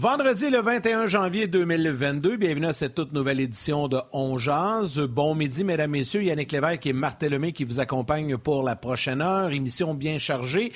[0.00, 4.98] Vendredi le 21 janvier 2022, bienvenue à cette toute nouvelle édition de On Jazz.
[4.98, 6.22] Bon midi, mesdames, messieurs.
[6.22, 9.50] Yannick Lévesque et Martin Lemay qui vous accompagnent pour la prochaine heure.
[9.50, 10.72] Émission bien chargée.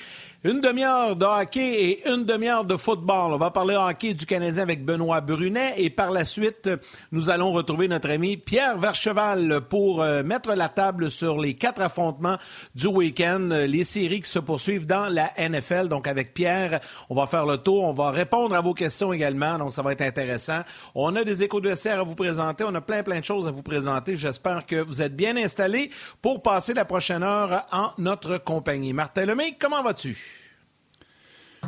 [0.46, 3.32] Une demi-heure de hockey et une demi-heure de football.
[3.32, 6.68] On va parler hockey du Canadien avec Benoît Brunet et par la suite,
[7.12, 11.80] nous allons retrouver notre ami Pierre Vercheval pour euh, mettre la table sur les quatre
[11.80, 12.36] affrontements
[12.74, 15.88] du week-end, les séries qui se poursuivent dans la NFL.
[15.88, 19.56] Donc avec Pierre, on va faire le tour, on va répondre à vos questions également,
[19.56, 20.60] donc ça va être intéressant.
[20.94, 23.48] On a des échos de SR à vous présenter, on a plein plein de choses
[23.48, 24.14] à vous présenter.
[24.14, 25.90] J'espère que vous êtes bien installés
[26.20, 28.92] pour passer la prochaine heure en notre compagnie.
[28.92, 30.33] Martin Lemay, comment vas-tu?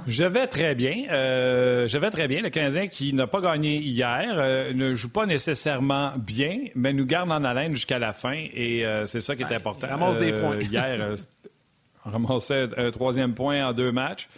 [0.06, 1.04] Je vais très bien.
[1.10, 2.40] Euh, je vais très bien.
[2.40, 7.06] Le Canadien qui n'a pas gagné hier euh, ne joue pas nécessairement bien, mais nous
[7.06, 9.88] garde en haleine jusqu'à la fin et euh, c'est ça qui est important.
[9.88, 10.58] Ramasse des points.
[10.60, 11.14] hier,
[12.04, 14.28] on ramassait un troisième point en deux matchs.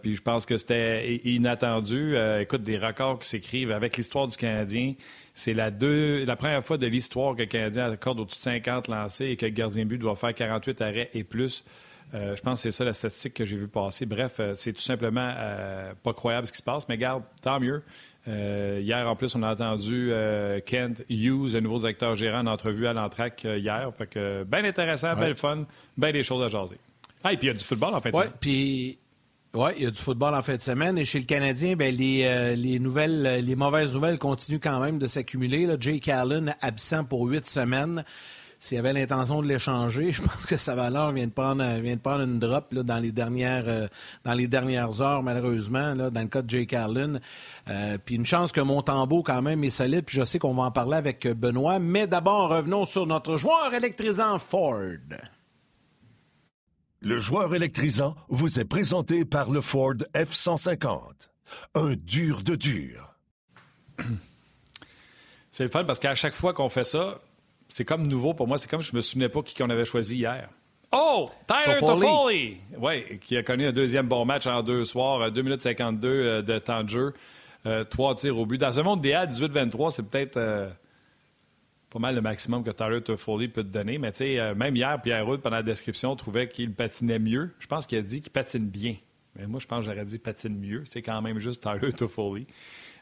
[0.00, 2.16] puis je pense que c'était inattendu.
[2.40, 4.94] écoute, des records qui s'écrivent avec l'histoire du Canadien.
[5.34, 8.88] C'est la, deux, la première fois de l'histoire que le Canadien accorde au-dessus de 50
[8.88, 11.62] lancés et que le gardien but doit faire 48 arrêts et plus.
[12.12, 14.06] Euh, je pense que c'est ça la statistique que j'ai vu passer.
[14.06, 17.58] Bref, euh, c'est tout simplement euh, pas croyable ce qui se passe, mais garde, tant
[17.58, 17.82] mieux.
[18.26, 20.12] hier, en plus, on a entendu
[20.66, 23.90] Kent Hughes, le nouveau directeur gérant, en entrevue à l'entraque hier.
[23.96, 25.66] Fait que bien intéressant, belle fun,
[25.96, 26.78] bien des choses à jaser.
[27.22, 28.14] Ah, et puis il y a du football en fait.
[28.14, 28.98] Oui, puis
[29.54, 30.98] oui, il y a du football en fin de semaine.
[30.98, 35.06] Et chez le Canadien, ben, les, les, nouvelles, les mauvaises nouvelles continuent quand même de
[35.06, 35.68] s'accumuler.
[35.80, 38.04] Jake Allen, absent pour huit semaines
[38.64, 42.00] s'il avait l'intention de l'échanger, je pense que sa valeur vient de prendre, vient de
[42.00, 43.88] prendre une drop là, dans, les dernières, euh,
[44.24, 47.20] dans les dernières heures, malheureusement, là, dans le cas de Jake Allen.
[47.68, 50.06] Euh, puis une chance que Montembeau, quand même, est solide.
[50.06, 51.78] Puis je sais qu'on va en parler avec Benoît.
[51.78, 54.78] Mais d'abord, revenons sur notre joueur électrisant Ford.
[57.02, 61.00] Le joueur électrisant vous est présenté par le Ford F-150.
[61.74, 63.14] Un dur de dur.
[65.50, 67.20] C'est le fun parce qu'à chaque fois qu'on fait ça,
[67.74, 68.56] c'est comme nouveau pour moi.
[68.56, 70.48] C'est comme je me souvenais pas qui qu'on avait choisi hier.
[70.92, 71.28] Oh!
[71.48, 72.58] Tyler Toffoli!
[72.78, 76.42] Oui, qui a connu un deuxième bon match en deux soirs, 2 minutes 52 euh,
[76.42, 77.14] de temps de jeu,
[77.66, 78.58] euh, trois tirs au but.
[78.58, 80.70] Dans ce monde DA 18-23, c'est peut-être euh,
[81.90, 83.98] pas mal le maximum que Tyler Toffoli peut te donner.
[83.98, 87.50] Mais tu sais, même hier, Pierre Roux, pendant la description, trouvait qu'il patinait mieux.
[87.58, 88.94] Je pense qu'il a dit qu'il patine bien.
[89.34, 90.84] Mais moi, je pense que j'aurais dit patine mieux.
[90.84, 92.46] C'est quand même juste Tyler Toffoli.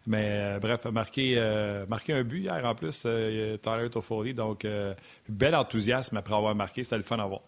[0.07, 4.35] Mais euh, bref, marqué, euh, marqué un but hier en plus, euh, Tyler Toffoli.
[4.35, 4.67] Donc,
[5.29, 6.83] bel enthousiasme après avoir marqué.
[6.83, 7.43] C'était le fun à voir.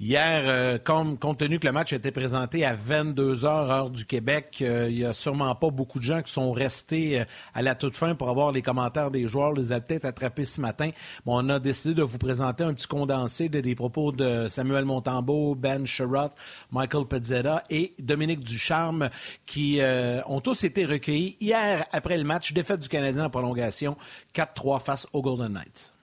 [0.00, 4.58] Hier, euh, compte, tenu que le match été présenté à 22 heures heure du Québec,
[4.60, 7.24] euh, il n'y a sûrement pas beaucoup de gens qui sont restés euh,
[7.54, 9.52] à la toute fin pour avoir les commentaires des joueurs.
[9.52, 10.90] les a peut-être attrapés ce matin.
[11.24, 15.54] Bon, on a décidé de vous présenter un petit condensé des propos de Samuel Montembeau,
[15.54, 16.32] Ben Sherrod,
[16.72, 19.10] Michael Pezzetta et Dominique Ducharme
[19.46, 19.80] qui
[20.26, 22.52] ont tous été recueillis hier après le match.
[22.52, 23.96] Défaite du Canadien en prolongation,
[24.34, 25.93] 4-3 face aux Golden Knights.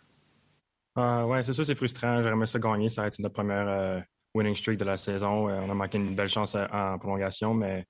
[0.98, 2.22] Uh, ouais, c'est sûr, c'est frustrant.
[2.22, 2.90] J'aimerais ça gagner.
[2.90, 4.00] Ça va être notre première euh,
[4.34, 5.50] winning streak de la saison.
[5.50, 7.86] Euh, on a manqué une belle chance en prolongation, mais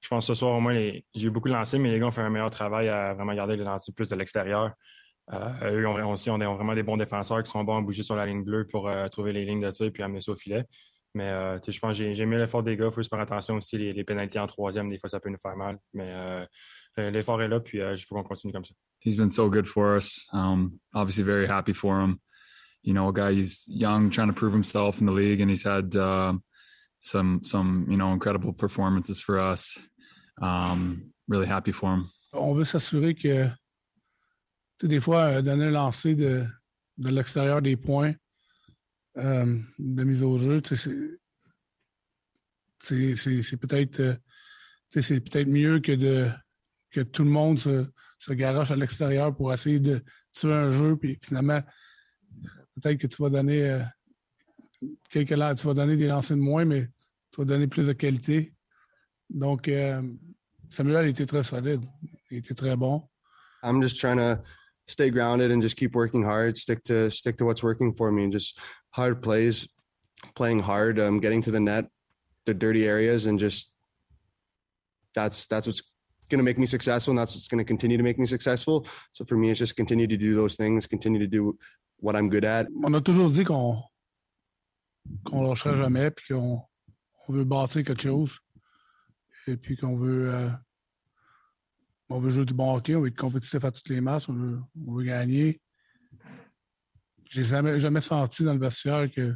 [0.00, 2.06] je pense que ce soir, au moins, j'ai eu beaucoup de lancers, mais les gars
[2.06, 4.72] ont fait un meilleur travail à vraiment garder les lancers plus de l'extérieur.
[5.32, 8.16] eux ont, aussi on a vraiment des bons défenseurs qui sont bons à bouger sur
[8.16, 10.64] la ligne bleue pour trouver les lignes de tir et amener ça au filet.
[11.14, 11.30] Mais
[11.66, 12.86] je pense que j'ai mis l'effort des gars.
[12.86, 13.78] Il faut se faire attention aussi.
[13.78, 15.78] Les, les, pénalités en troisième, des fois, ça peut nous faire mal.
[15.94, 16.12] Mais
[16.96, 18.74] l'effort est là, puis il faut qu'on continue comme ça.
[19.04, 20.28] He's been so good for us.
[20.32, 22.18] Um, obviously, very happy for him.
[22.82, 25.64] You know, a guy he's young, trying to prove himself in the league, and he's
[25.64, 26.34] had uh,
[26.98, 29.78] some some you know incredible performances for us.
[30.40, 32.10] Um, really happy for him.
[32.32, 33.48] On veut s'assurer que,
[34.78, 36.44] tu des fois, euh, donner un lancer de,
[36.96, 38.14] de l'extérieur des points
[39.18, 40.76] euh, de mise au jeu, sais,
[42.80, 44.16] c'est peut-être euh,
[44.88, 46.30] c'est peut-être mieux que de
[46.90, 47.86] que tout le monde se,
[48.18, 50.02] se garoche à l'extérieur pour essayer de
[50.32, 51.62] tuer un jeu, puis finalement,
[52.74, 53.82] peut-être que tu vas donner
[55.10, 56.88] quelques tu vas donner des lancers de moins, mais
[57.30, 58.52] tu vas donner plus de qualité.
[59.30, 60.02] Donc, euh,
[60.68, 61.82] Samuel était très solide.
[62.30, 63.08] Il était très bon.
[63.62, 64.42] I'm just trying to
[64.86, 68.24] stay grounded and just keep working hard, stick to stick to what's working for me,
[68.24, 68.58] and just
[68.90, 69.68] hard plays,
[70.34, 71.86] playing hard, um, getting to the net,
[72.46, 73.70] the dirty areas, and just
[75.14, 75.82] that's that's what's
[76.28, 78.86] going to make me successful, and that's what's going to continue to make me successful.
[79.12, 81.56] So for me, it's just continue to do those things, continue to do
[82.82, 83.82] On a toujours dit qu'on
[85.24, 86.60] qu'on lâchera jamais, puis qu'on
[87.28, 88.38] on veut bâtir quelque chose.
[89.46, 90.50] Et puis qu'on veut, euh,
[92.08, 94.60] veut jouer du bon hockey, on veut être compétitif à toutes les matchs, on veut,
[94.86, 95.60] on veut gagner.
[97.28, 99.34] J'ai jamais, jamais senti dans le vestiaire que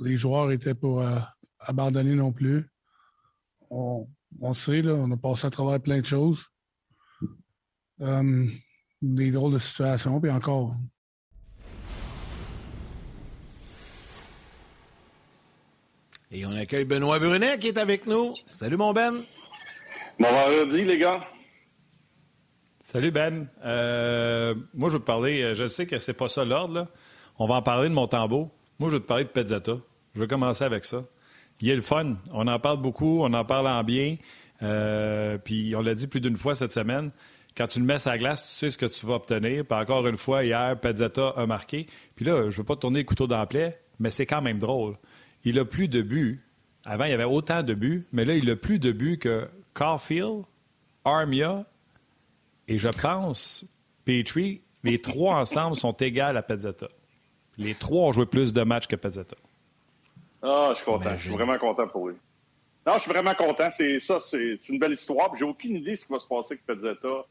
[0.00, 1.18] les joueurs étaient pour euh,
[1.60, 2.68] abandonner non plus.
[3.70, 4.08] On,
[4.40, 6.44] on sait, là, on a passé à travers plein de choses.
[8.00, 8.46] Euh,
[9.00, 10.74] des drôles de situations, puis encore,
[16.36, 18.34] Et on accueille Benoît Brunet qui est avec nous.
[18.52, 19.22] Salut mon Ben.
[20.18, 21.26] Bon vendredi les gars.
[22.84, 23.48] Salut Ben.
[23.64, 26.88] Euh, moi je veux te parler, euh, je sais que c'est pas ça l'ordre.
[27.38, 28.50] On va en parler de mon tambour.
[28.78, 29.78] Moi je veux te parler de Pezzetta.
[30.14, 31.04] Je veux commencer avec ça.
[31.62, 32.16] Il y a le fun.
[32.34, 34.18] On en parle beaucoup, on en parle en bien.
[34.62, 37.12] Euh, puis on l'a dit plus d'une fois cette semaine.
[37.56, 39.64] Quand tu le mets la glace, tu sais ce que tu vas obtenir.
[39.64, 41.86] Puis encore une fois, hier, Pezzetta a marqué.
[42.14, 44.58] Puis là, je veux pas tourner le couteau dans la plaie, mais c'est quand même
[44.58, 44.96] drôle.
[45.46, 46.42] Il a plus de buts.
[46.84, 49.48] Avant, il y avait autant de buts, mais là, il a plus de buts que
[49.74, 50.42] Caulfield,
[51.04, 51.64] Armia
[52.66, 53.64] et je pense
[54.04, 54.62] Petrie.
[54.82, 56.88] Les trois ensemble sont égaux à Pezzetta.
[57.58, 59.36] Les trois ont joué plus de matchs que Pezzetta.
[60.42, 61.16] Ah, je suis content.
[61.16, 62.16] Je suis vraiment content pour lui.
[62.84, 63.68] Non, je suis vraiment content.
[63.70, 65.32] C'est ça, c'est une belle histoire.
[65.36, 67.24] J'ai aucune idée de ce qui va se passer avec Pezzetta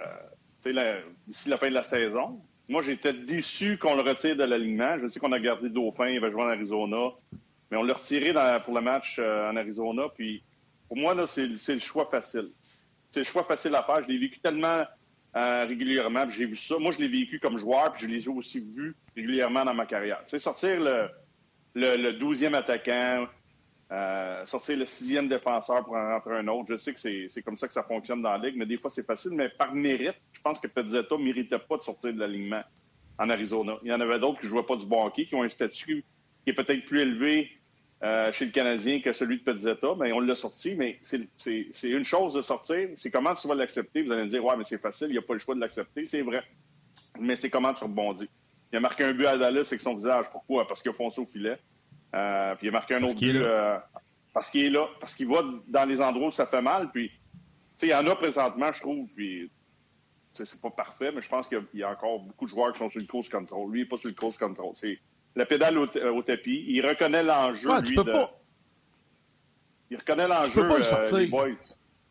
[0.00, 2.40] euh, d'ici la fin de la saison.
[2.72, 4.96] Moi, j'étais déçu qu'on le retire de l'alignement.
[4.98, 7.10] Je sais qu'on a gardé Dauphin, il va jouer en Arizona,
[7.70, 8.32] mais on l'a retiré
[8.64, 10.04] pour le match euh, en Arizona.
[10.16, 10.42] Puis,
[10.88, 12.48] pour moi, là, c'est, le choix facile.
[13.10, 14.02] C'est le choix facile à faire.
[14.02, 14.84] Je l'ai vécu tellement
[15.36, 16.78] euh, régulièrement, j'ai vu ça.
[16.78, 20.22] Moi, je l'ai vécu comme joueur, puis je l'ai aussi vu régulièrement dans ma carrière.
[20.26, 21.10] C'est sortir le,
[21.74, 23.26] le, 12e attaquant,
[23.92, 26.66] euh, sortir le sixième défenseur pour en rentrer un autre.
[26.70, 28.88] Je sais que c'est comme ça que ça fonctionne dans la Ligue, mais des fois,
[28.88, 29.32] c'est facile.
[29.32, 32.62] Mais par mérite, je pense que Pezzetta ne méritait pas de sortir de l'alignement
[33.18, 33.76] en Arizona.
[33.82, 35.48] Il y en avait d'autres qui ne jouaient pas du bon hockey, qui ont un
[35.50, 36.04] statut
[36.42, 37.50] qui est peut-être plus élevé
[38.02, 39.88] euh, chez le Canadien que celui de Pezzetta.
[40.00, 42.88] Mais on l'a sorti, mais c'est une chose de sortir.
[42.96, 44.02] C'est comment tu vas l'accepter?
[44.04, 45.60] Vous allez me dire, ouais, mais c'est facile, il n'y a pas le choix de
[45.60, 46.06] l'accepter.
[46.06, 46.42] C'est vrai.
[47.20, 48.30] Mais c'est comment tu rebondis.
[48.72, 50.26] Il a marqué un but à Dallas avec son visage.
[50.32, 50.66] Pourquoi?
[50.66, 51.58] Parce qu'il a foncé au filet.
[52.14, 53.78] Euh, puis il a marqué un autre but euh,
[54.32, 56.90] parce qu'il est là, parce qu'il va dans les endroits où ça fait mal.
[56.90, 57.10] Puis,
[57.82, 59.08] il y en a présentement, je trouve.
[59.14, 59.50] Puis,
[60.32, 62.88] c'est pas parfait, mais je pense qu'il y, a encore beaucoup de joueurs qui sont
[62.88, 63.70] sur le course control.
[63.70, 64.72] Lui, il n'est pas sur le course control.
[64.74, 64.98] C'est
[65.34, 66.64] la pédale au, tapis.
[66.68, 67.68] Il reconnaît l'enjeu.
[67.84, 68.30] Tu peux pas.
[69.90, 70.50] Il reconnaît l'enjeu.
[70.50, 71.28] Tu peux pas le euh, sortir.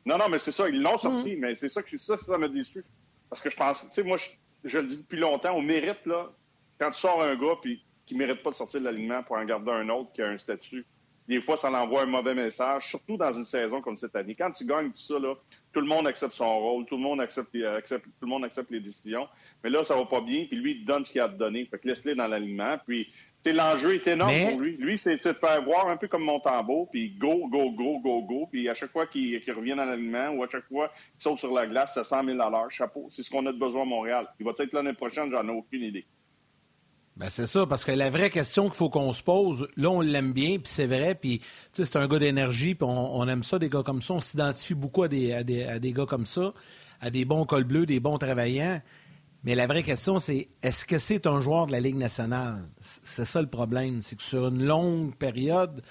[0.05, 0.67] Non, non, mais c'est ça.
[0.67, 1.39] Ils l'ont sorti, mm.
[1.39, 2.83] mais c'est ça que ça, ça m'a déçu.
[3.29, 4.29] Parce que je pense, tu sais, moi, je,
[4.65, 6.29] je, le dis depuis longtemps, au mérite, là,
[6.79, 9.37] quand tu sors un gars, puis qui ne mérite pas de sortir de l'alignement pour
[9.37, 10.85] en garder un autre qui a un statut.
[11.29, 14.35] Des fois, ça envoie un mauvais message, surtout dans une saison comme cette année.
[14.35, 15.33] Quand tu gagnes tout ça, là,
[15.71, 18.69] tout le monde accepte son rôle, tout le monde accepte, accepte, tout le monde accepte
[18.69, 19.29] les décisions.
[19.63, 21.37] Mais là, ça va pas bien, puis lui, il donne ce qu'il a à te
[21.37, 21.63] donner.
[21.67, 22.77] Fait que laisse-le dans l'alignement.
[22.85, 23.09] Puis,
[23.45, 24.75] l'enjeu est énorme pour lui.
[24.75, 28.49] Lui, c'est de faire voir un peu comme Montembeau, puis go, go, go, go, go.
[28.51, 31.53] Puis à chaque fois qu'il revient dans l'alignement ou à chaque fois qu'il saute sur
[31.53, 32.69] la glace, c'est 100 000 à l'heure.
[32.71, 33.07] Chapeau.
[33.09, 34.27] C'est ce qu'on a de besoin à Montréal.
[34.37, 36.05] Il va être l'année prochaine, j'en ai aucune idée.
[37.17, 40.01] Ben c'est ça, parce que la vraie question qu'il faut qu'on se pose, là, on
[40.01, 41.41] l'aime bien, puis c'est vrai, puis
[41.73, 44.13] c'est un gars d'énergie, puis on, aime ça, des gars comme ça.
[44.15, 46.53] On s'identifie beaucoup à des, à, des, gars comme ça,
[47.01, 48.81] à des bons cols bleus, des bons travaillants.
[49.43, 52.63] Mais la vraie question, c'est est-ce que c'est un joueur de la Ligue nationale?
[52.79, 54.01] C'est ça le problème.
[54.01, 55.81] C'est que sur une longue période,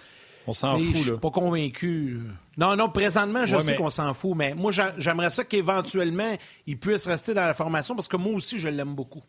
[0.46, 0.96] on s'en fout.
[0.96, 2.20] Je suis pas convaincu.
[2.56, 6.36] Non, non, présentement, je sais qu'on s'en fout, mais moi, j'aimerais ça qu'éventuellement,
[6.66, 9.22] il puisse rester dans la formation parce que moi aussi, je l'aime beaucoup.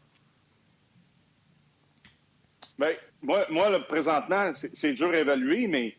[2.82, 5.96] Bien, moi, moi présentement, c'est dur à évaluer, mais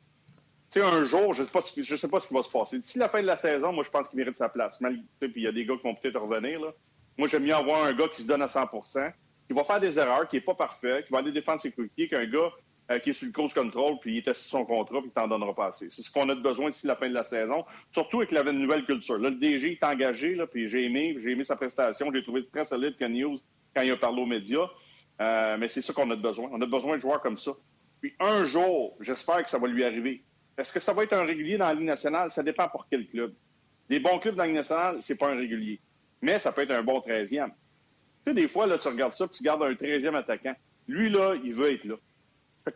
[0.77, 2.79] un jour, je ne sais, pas ce, sais pas ce qui va se passer.
[2.79, 4.79] D'ici la fin de la saison, moi, je pense qu'il mérite sa place.
[5.21, 6.61] Puis il y a des gars qui vont peut-être revenir.
[6.61, 6.73] Là.
[7.17, 9.13] Moi, j'aime mieux avoir un gars qui se donne à 100%
[9.47, 12.09] qui va faire des erreurs, qui n'est pas parfait, qui va aller défendre ses coéquipiers,
[12.09, 12.51] qu'un gars
[12.91, 15.13] euh, qui est sur le cause control, puis il est assis son contrat, puis il
[15.13, 15.89] t'en donnera pas assez.
[15.91, 18.85] C'est ce qu'on a besoin d'ici la fin de la saison, surtout avec la nouvelle
[18.85, 19.19] culture.
[19.19, 22.47] Là, le DG est engagé, là, puis j'ai aimé, j'ai aimé sa prestation, j'ai trouvé
[22.47, 23.39] très solide que News
[23.75, 24.69] quand il a parlé aux médias.
[25.21, 26.49] Euh, mais c'est ça qu'on a besoin.
[26.53, 27.53] On a besoin de joueurs comme ça.
[28.01, 30.25] Puis un jour, j'espère que ça va lui arriver.
[30.59, 32.31] Est-ce que ça va être un régulier dans la Ligue nationale?
[32.31, 33.33] Ça dépend pour quel club.
[33.89, 35.81] Des bons clubs dans la Ligue nationale, c'est pas un régulier.
[36.21, 37.49] Mais ça peut être un bon 13e.
[37.49, 37.53] Tu
[38.27, 40.55] sais, des fois, là, tu regardes ça, puis tu gardes un 13e attaquant.
[40.89, 41.95] Lui, là, il veut être là.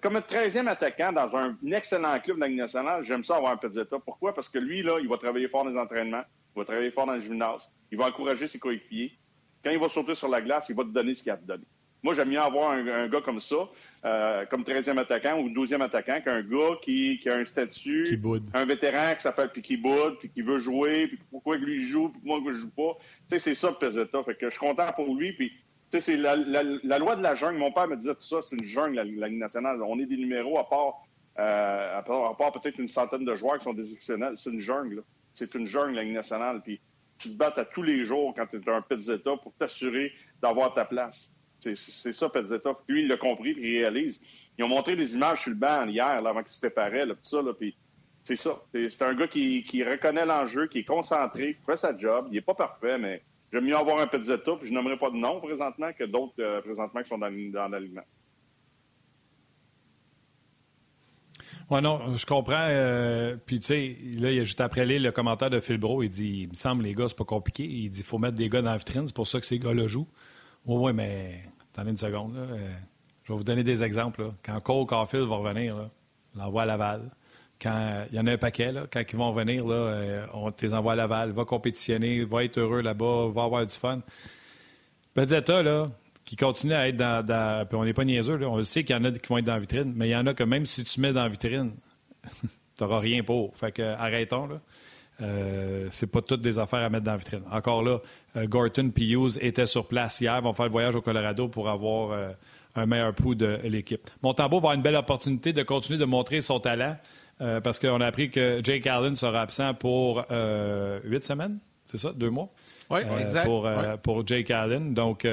[0.00, 3.52] comme un 13e attaquant dans un excellent club dans la Ligue nationale, j'aime ça avoir
[3.52, 3.98] un petit état.
[3.98, 4.34] Pourquoi?
[4.34, 6.24] Parce que lui, là, il va travailler fort dans les entraînements,
[6.54, 9.16] il va travailler fort dans le gymnase, il va encourager ses coéquipiers.
[9.62, 11.38] Quand il va sauter sur la glace, il va te donner ce qu'il a à
[11.38, 11.66] te donner.
[12.02, 13.56] Moi, j'aime mieux avoir un, gars comme ça,
[14.04, 18.20] euh, comme 13e attaquant ou 12e attaquant, qu'un gars qui, a un statut,
[18.54, 22.10] un vétéran qui s'appelle puis qui boude, puis qui veut jouer, puis pourquoi lui joue,
[22.10, 22.96] puis moi je joue pas.
[23.28, 24.22] Tu sais, c'est ça Pezzetta.
[24.22, 25.52] Fait que je suis content pour lui, puis
[26.00, 27.58] c'est la, la, loi de la jungle.
[27.58, 29.82] Mon père me disait tout ça, c'est une jungle, la, Ligue nationale.
[29.82, 31.06] On est des numéros à part,
[31.38, 34.36] euh, à part, peut-être une centaine de joueurs qui sont des exceptionnels.
[34.36, 35.02] C'est une jungle.
[35.34, 36.60] C'est une jungle, la Ligue nationale.
[36.62, 36.80] Puis
[37.18, 40.12] tu te bats à tous les jours quand tu es un Pizzetta pour t'assurer
[40.42, 41.30] d'avoir ta place.
[41.60, 42.76] C'est ça, Pizzetta.
[42.88, 44.20] Lui, il l'a compris, puis il réalise.
[44.58, 47.14] Ils ont montré des images sur le banc hier, là, avant qu'il se préparait, là,
[47.22, 47.76] ça, là, puis
[48.24, 48.62] c'est ça.
[48.72, 52.26] C'est un gars qui, reconnaît l'enjeu, qui est concentré, qui fait sa job.
[52.30, 53.22] Il n'est pas parfait, mais
[53.52, 56.60] J'aime mieux avoir un Pizzetta, puis je n'aimerais pas de nom présentement que d'autres euh,
[56.62, 58.02] présentement qui sont dans, dans l'alignement.
[61.70, 62.66] Oui, non, je comprends.
[62.68, 65.78] Euh, puis, tu sais, là, il y a juste après les, le commentaire de Phil
[65.78, 66.02] Bro.
[66.02, 67.64] Il dit Il me semble, les gars, c'est pas compliqué.
[67.64, 69.06] Il dit faut mettre des gars dans la vitrine.
[69.06, 70.08] C'est pour ça que ces gars-là jouent.
[70.66, 71.42] Oui, oui, mais
[71.72, 72.34] attendez une seconde.
[72.34, 72.40] Là.
[72.40, 72.68] Euh,
[73.24, 74.32] je vais vous donner des exemples.
[74.44, 75.76] Quand Cole Caulfield va revenir,
[76.34, 77.10] l'envoie à Laval.
[77.60, 80.92] Quand il y en a un paquet, quand ils vont revenir, euh, on les envoie
[80.92, 84.00] à Laval, va compétitionner, va être heureux là-bas, va avoir du fun.
[85.14, 85.88] Bedzetta, là,
[86.24, 87.66] qui continue à être dans.
[87.66, 89.44] puis on n'est pas niaiseux, là, on sait qu'il y en a qui vont être
[89.46, 91.28] dans la vitrine, mais il y en a que même si tu mets dans la
[91.28, 91.72] vitrine,
[92.24, 92.48] tu
[92.80, 93.56] n'auras rien pour.
[93.56, 94.56] Fait que arrêtons, là.
[95.22, 97.42] Euh, c'est pas toutes des affaires à mettre dans la vitrine.
[97.50, 97.98] Encore là,
[98.36, 101.68] euh, Gorton et Hughes étaient sur place hier, vont faire le voyage au Colorado pour
[101.68, 102.32] avoir euh,
[102.74, 104.10] un meilleur pouls de l'équipe.
[104.22, 106.96] Montembeau va avoir une belle opportunité de continuer de montrer son talent.
[107.38, 110.24] Parce qu'on a appris que Jake Allen sera absent pour
[111.04, 112.48] huit semaines, c'est ça, deux mois?
[112.88, 113.44] Oui, exact.
[113.44, 113.68] Pour,
[114.02, 114.94] pour Jake Allen.
[114.94, 115.26] Donc,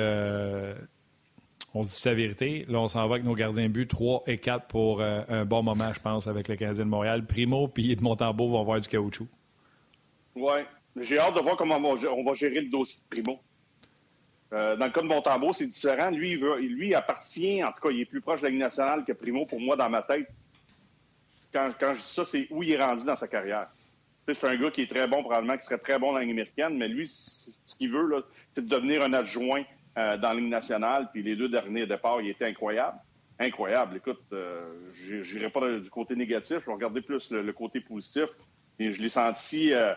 [1.73, 2.65] on se dit la vérité.
[2.67, 5.93] Là, on s'en va avec nos gardiens but 3 et 4 pour un bon moment,
[5.93, 7.25] je pense, avec le Canadien de Montréal.
[7.25, 9.29] Primo puis Montembeau vont avoir du caoutchouc.
[10.35, 10.61] Oui.
[10.95, 13.39] J'ai hâte de voir comment on va gérer le dossier de Primo.
[14.51, 16.11] dans le cas de Montembeau, c'est différent.
[16.11, 18.59] Lui, il veut, lui appartient, en tout cas, il est plus proche de la Ligue
[18.59, 20.27] nationale que Primo pour moi dans ma tête
[21.53, 23.67] quand, je dis ça, c'est où il est rendu dans sa carrière.
[24.27, 26.31] C'est un gars qui est très bon, probablement, qui serait très bon dans la Ligue
[26.31, 28.23] américaine, mais lui, ce qu'il veut,
[28.55, 29.63] c'est de devenir un adjoint
[29.97, 31.09] euh, dans la Ligue nationale.
[31.11, 32.97] Puis les deux derniers départs, il était incroyable.
[33.39, 33.97] Incroyable.
[33.97, 34.61] Écoute, euh,
[34.93, 38.29] je n'irai pas du côté négatif, je vais regarder plus le, côté positif.
[38.79, 39.73] Et je l'ai senti.
[39.73, 39.93] Euh,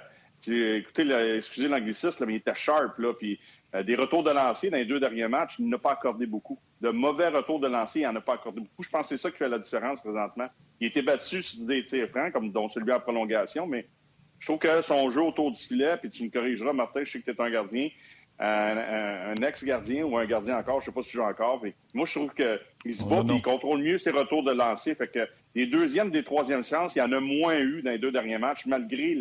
[0.48, 2.98] écoutez, excusez l'anglicisme, mais il était sharp.
[2.98, 3.38] Là, puis
[3.74, 6.58] euh, des retours de lancer dans les deux derniers matchs, il n'a pas accordé beaucoup.
[6.80, 8.82] De mauvais retours de lancer, il n'en a pas accordé beaucoup.
[8.82, 10.48] Je pense que c'est ça qui fait la différence présentement.
[10.80, 13.86] Il était battu sur des tirs francs, comme dont celui en prolongation, mais
[14.38, 17.20] je trouve que son jeu autour du filet, puis tu me corrigeras, Martin, je sais
[17.20, 17.88] que tu es un gardien,
[18.38, 21.62] un, ex-gardien ou un gardien encore, je ne sais pas si tu joues encore.
[21.94, 24.94] moi, je trouve qu'il se bat, il contrôle mieux ses retours de lancer.
[24.94, 27.98] Fait que les deuxièmes, des troisièmes chances, il y en a moins eu dans les
[27.98, 29.14] deux derniers matchs, malgré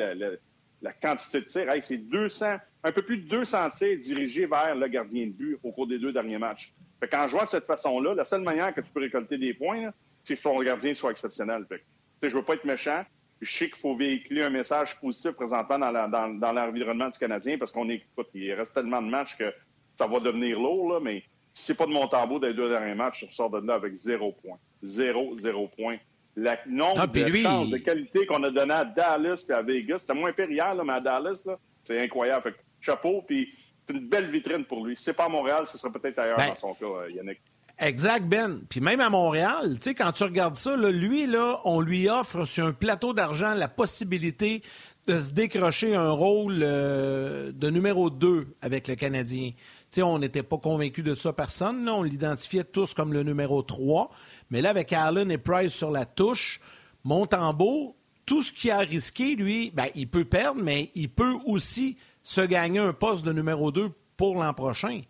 [0.86, 1.68] la quantité de tirs.
[1.82, 5.72] c'est 200 un peu plus de 200 tirs dirigés vers le gardien de but au
[5.72, 6.72] cours des deux derniers matchs.
[7.00, 9.92] Fait qu'en jouant de cette façon-là, la seule manière que tu peux récolter des points,
[10.24, 11.66] c'est que ton gardien soit exceptionnel.
[11.68, 11.84] Fait
[12.22, 13.04] que, je veux pas être méchant.
[13.42, 17.90] Je sais qu'il faut véhiculer un message positif présentement dans, l'environnement du Canadien parce qu'on
[17.90, 19.52] écoute, il reste tellement de matchs que
[19.98, 21.24] ça va devenir lourd, mais
[21.56, 23.96] si c'est pas de mon tambour des deux derniers matchs, je sors de là avec
[23.96, 24.58] zéro point.
[24.84, 25.98] Zéro, zéro point.
[26.38, 30.14] Le nombre ah, de de qualité qu'on a donné à Dallas et à Vegas, c'était
[30.14, 31.48] moins impérial, mais à Dallas,
[31.86, 33.54] c'est incroyable chapeau, puis
[33.88, 34.96] c'est une belle vitrine pour lui.
[34.98, 37.40] Si c'est pas à Montréal, ce serait peut-être ailleurs ben, dans son cas, euh, Yannick.
[37.80, 38.62] Exact, Ben.
[38.70, 42.46] Puis même à Montréal, tu sais, quand tu regardes ça, lui, là, on lui offre
[42.46, 44.62] sur un plateau d'argent la possibilité
[45.08, 49.52] de se décrocher un rôle euh, de numéro 2 avec le Canadien.
[49.52, 49.56] Tu
[49.90, 51.88] sais, on n'était pas convaincu de ça, personne.
[51.88, 54.10] On l'identifiait tous comme le numéro 3.
[54.50, 56.60] Mais là, avec Allen et Price sur la touche,
[57.04, 61.98] Montembeau, tout ce qu'il a risqué, lui, ben, il peut perdre, mais il peut aussi
[62.24, 65.02] se gagner un poste de numéro 2 pour l'an prochain.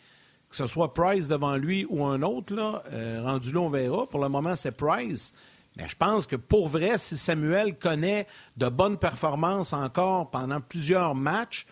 [0.49, 2.53] Que ce soit Price devant lui ou un autre,
[2.91, 4.05] euh, rendu là, on verra.
[4.05, 5.33] Pour le moment, c'est Price.
[5.77, 11.15] Mais je pense que pour vrai, si Samuel connaît de bonnes performances encore pendant plusieurs
[11.15, 11.65] matchs,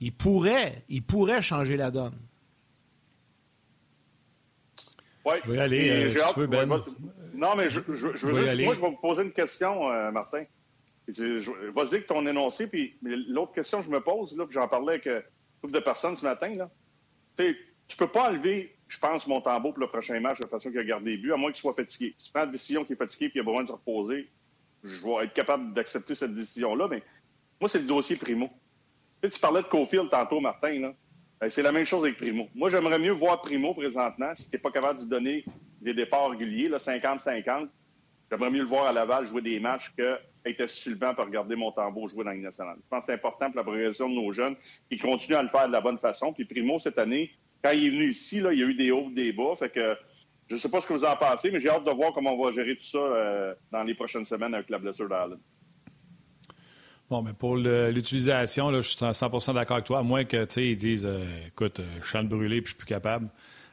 [0.00, 2.14] il pourrait, il pourrait changer la donne.
[5.28, 5.36] Oui.
[5.44, 6.66] Je vais aller, euh, si tu veux, Ben.
[7.34, 10.10] non, mais je, je, je veux juste, moi, je vais vous poser une question, euh,
[10.10, 10.44] Martin.
[11.08, 14.94] Vas-y avec ton énoncé, puis l'autre question que je me pose, là, puis j'en parlais
[14.94, 15.22] avec un
[15.62, 16.70] groupe de personnes ce matin, là,
[17.36, 20.78] tu peux pas enlever, je pense, mon tambour pour le prochain match de façon qu'il
[20.78, 22.14] a gardé des buts, à moins qu'il soit fatigué.
[22.18, 24.28] Si tu prends une décision qui est fatigué puis il a besoin de se reposer,
[24.84, 27.02] je vais être capable d'accepter cette décision-là, mais
[27.60, 28.50] moi, c'est le dossier Primo.
[29.22, 30.94] Tu, tu parlais de Cofield tantôt, Martin, là.
[31.40, 32.48] Ben, c'est la même chose avec Primo.
[32.54, 35.44] Moi, j'aimerais mieux voir Primo présentement, si tu pas capable de donner
[35.80, 37.68] des départs réguliers, 50-50.
[38.30, 41.56] J'aimerais mieux le voir à Laval jouer des matchs que être sur le pour regarder
[41.74, 42.76] tambour jouer dans la nationale.
[42.82, 44.56] Je pense que c'est important pour la progression de nos jeunes
[44.90, 46.32] qui continuent à le faire de la bonne façon.
[46.32, 47.30] Puis Primo, cette année,
[47.62, 49.54] quand il est venu ici, là, il y a eu des hauts, des bas.
[49.56, 49.96] Fait que
[50.48, 52.32] je ne sais pas ce que vous en pensez, mais j'ai hâte de voir comment
[52.32, 55.38] on va gérer tout ça euh, dans les prochaines semaines avec la blessure d'Allen.
[57.10, 60.76] Bon, mais pour l'utilisation, je suis à 100% d'accord avec toi, à moins que ils
[60.76, 63.28] disent euh, écoute, euh, je suis brûlé puis je suis plus capable.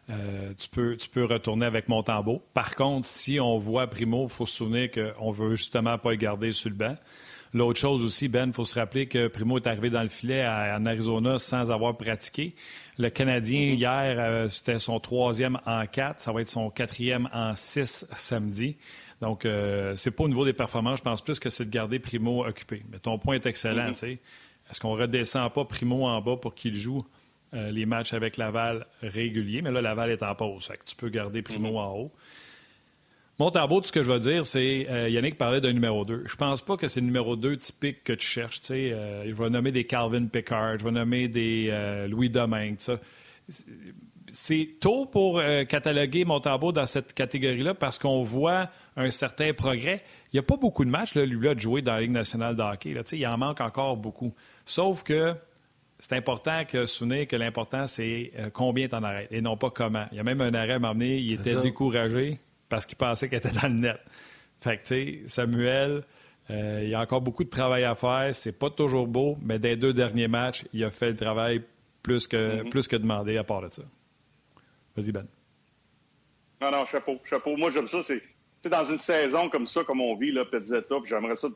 [0.09, 2.41] euh, tu, peux, tu peux retourner avec Montembeau.
[2.53, 6.15] Par contre, si on voit Primo, il faut se souvenir qu'on veut justement pas le
[6.15, 6.95] garder sur le banc.
[7.53, 10.45] L'autre chose aussi, Ben, il faut se rappeler que Primo est arrivé dans le filet
[10.45, 12.53] en Arizona sans avoir pratiqué.
[12.97, 13.77] Le Canadien, mm-hmm.
[13.77, 16.21] hier, euh, c'était son troisième en quatre.
[16.21, 18.75] Ça va être son quatrième en six samedi.
[19.21, 20.99] Donc, euh, c'est pas au niveau des performances.
[20.99, 22.83] Je pense plus que c'est de garder Primo occupé.
[22.91, 23.91] Mais ton point est excellent.
[23.91, 24.19] Mm-hmm.
[24.69, 27.05] Est-ce qu'on redescend pas Primo en bas pour qu'il joue
[27.53, 29.61] euh, les matchs avec Laval réguliers?
[29.61, 30.65] Mais là, Laval est en pause.
[30.65, 31.77] Fait que tu peux garder Primo mm-hmm.
[31.77, 32.11] en haut.
[33.37, 36.23] Montembeau, tout ce que je veux dire, c'est euh, Yannick parlait d'un numéro 2.
[36.25, 38.61] Je pense pas que c'est le numéro 2 typique que tu cherches.
[38.71, 42.77] Euh, je vais nommer des Calvin Pickard, je vais nommer des euh, Louis Domingue.
[44.31, 50.03] C'est tôt pour cataloguer Montembeau dans cette catégorie-là parce qu'on voit un certain progrès.
[50.33, 52.11] Il n'y a pas beaucoup de matchs, là, lui, là, de jouer dans la Ligue
[52.11, 52.93] nationale de hockey.
[52.93, 54.33] Là, il en manque encore beaucoup.
[54.65, 55.35] Sauf que
[55.99, 60.05] c'est important que souvenir que l'important, c'est combien tu en arrêtes et non pas comment.
[60.11, 63.39] Il y a même un arrêt à m'emmener, il était découragé parce qu'il pensait qu'elle
[63.39, 63.99] était dans le net.
[64.59, 66.03] Fait que, tu sais, Samuel,
[66.49, 68.29] euh, il y a encore beaucoup de travail à faire.
[68.33, 71.61] C'est pas toujours beau, mais des deux derniers matchs, il a fait le travail
[72.01, 72.69] plus que, mm-hmm.
[72.69, 73.83] plus que demandé à part de ça.
[74.95, 75.27] Vas-y, Ben.
[76.61, 77.19] Non, non, chapeau.
[77.25, 77.57] Chapeau.
[77.57, 78.01] Moi, j'aime ça.
[78.01, 81.49] C'est dans une saison comme ça, comme on vit, là, Petzetta, puis j'aimerais ça.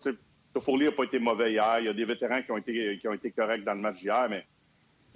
[0.54, 1.80] Toffoli n'a pas été mauvais hier.
[1.80, 4.00] Il y a des vétérans qui ont été, qui ont été corrects dans le match
[4.00, 4.46] d'hier, mais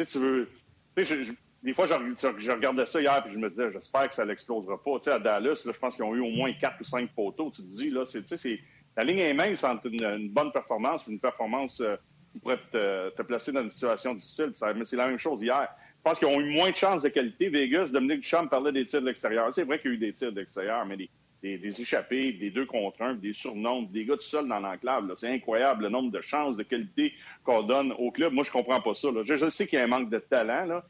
[0.05, 0.49] tu veux.
[0.95, 4.81] Je, des fois, je, regardais ça hier et je me disais, j'espère que ça l'explosera
[4.83, 4.99] pas.
[4.99, 7.53] Tu sais, à Dallas, je pense qu'ils ont eu au moins quatre ou cinq photos.
[7.53, 8.59] Tu te dis, là, c'est,
[8.97, 11.95] la ligne est mince entre une, bonne performance et une performance euh,
[12.31, 14.53] qui pourrait te, placer dans une situation difficile.
[14.75, 15.69] Mais c'est la même chose hier.
[16.03, 17.48] Je pense qu'ils ont eu moins de chances de qualité.
[17.48, 19.53] Vegas, Dominique Duchamp parlait des tirs de l'extérieur.
[19.53, 22.65] C'est vrai qu'il y a eu des tirs de l'extérieur, mais des, échappés, des deux
[22.65, 25.10] contre un, des surnoms, des gars tout seuls dans l'enclave.
[25.15, 27.13] C'est incroyable le nombre de chances, de qualité
[27.45, 28.33] qu'on donne au club.
[28.33, 29.07] Moi, je comprends pas ça.
[29.24, 30.81] Je, sais qu'il y a un manque de talent,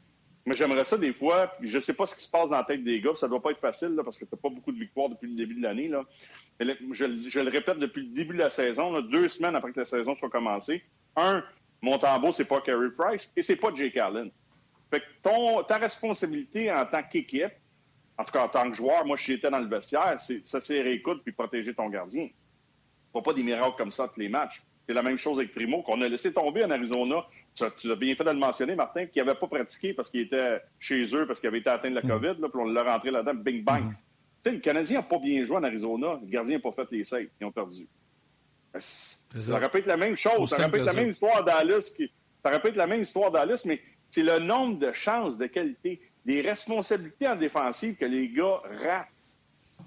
[0.46, 2.82] mais j'aimerais ça des fois, je sais pas ce qui se passe dans la tête
[2.82, 5.28] des gars, ça doit pas être facile, parce que tu pas beaucoup de victoires depuis
[5.28, 5.92] le début de l'année.
[6.58, 10.16] Je, le répète depuis le début de la saison, deux semaines après que la saison
[10.16, 10.82] soit commencée.
[11.14, 11.44] Un,
[11.82, 14.30] Montembeau, c'est pas Carey Price et c'est pas Jake Allen.
[14.94, 17.52] Fait que ton, ta responsabilité en tant qu'équipe,
[18.16, 20.80] en tout cas en tant que joueur, moi, j'étais dans le vestiaire, c'est ça c'est
[20.80, 22.28] réécoute puis protéger ton gardien.
[23.12, 24.62] Faut pas des miracles comme ça tous les matchs.
[24.86, 28.14] C'est la même chose avec Primo, qu'on a laissé tomber en Arizona tu, as bien
[28.14, 31.40] fait de le mentionner, Martin, qui n'avait pas pratiqué parce qu'il était chez eux, parce
[31.40, 32.08] qu'il avait été atteint de la mm.
[32.08, 33.84] COVID, là, puis on l'a rentré là-dedans, bing bang.
[33.84, 33.94] Mm.
[34.44, 36.90] Tu sais, le Canadien n'a pas bien joué en Arizona, le gardien n'a pas fait
[36.90, 37.86] les saves, ils ont perdu.
[38.78, 41.94] Ça, répète la même chose, ça répète la même histoire d'Alice,
[42.42, 43.80] ça répète la même histoire d'Alice, mais
[44.14, 49.08] c'est le nombre de chances, de qualité, des responsabilités en défensive que les gars ratent.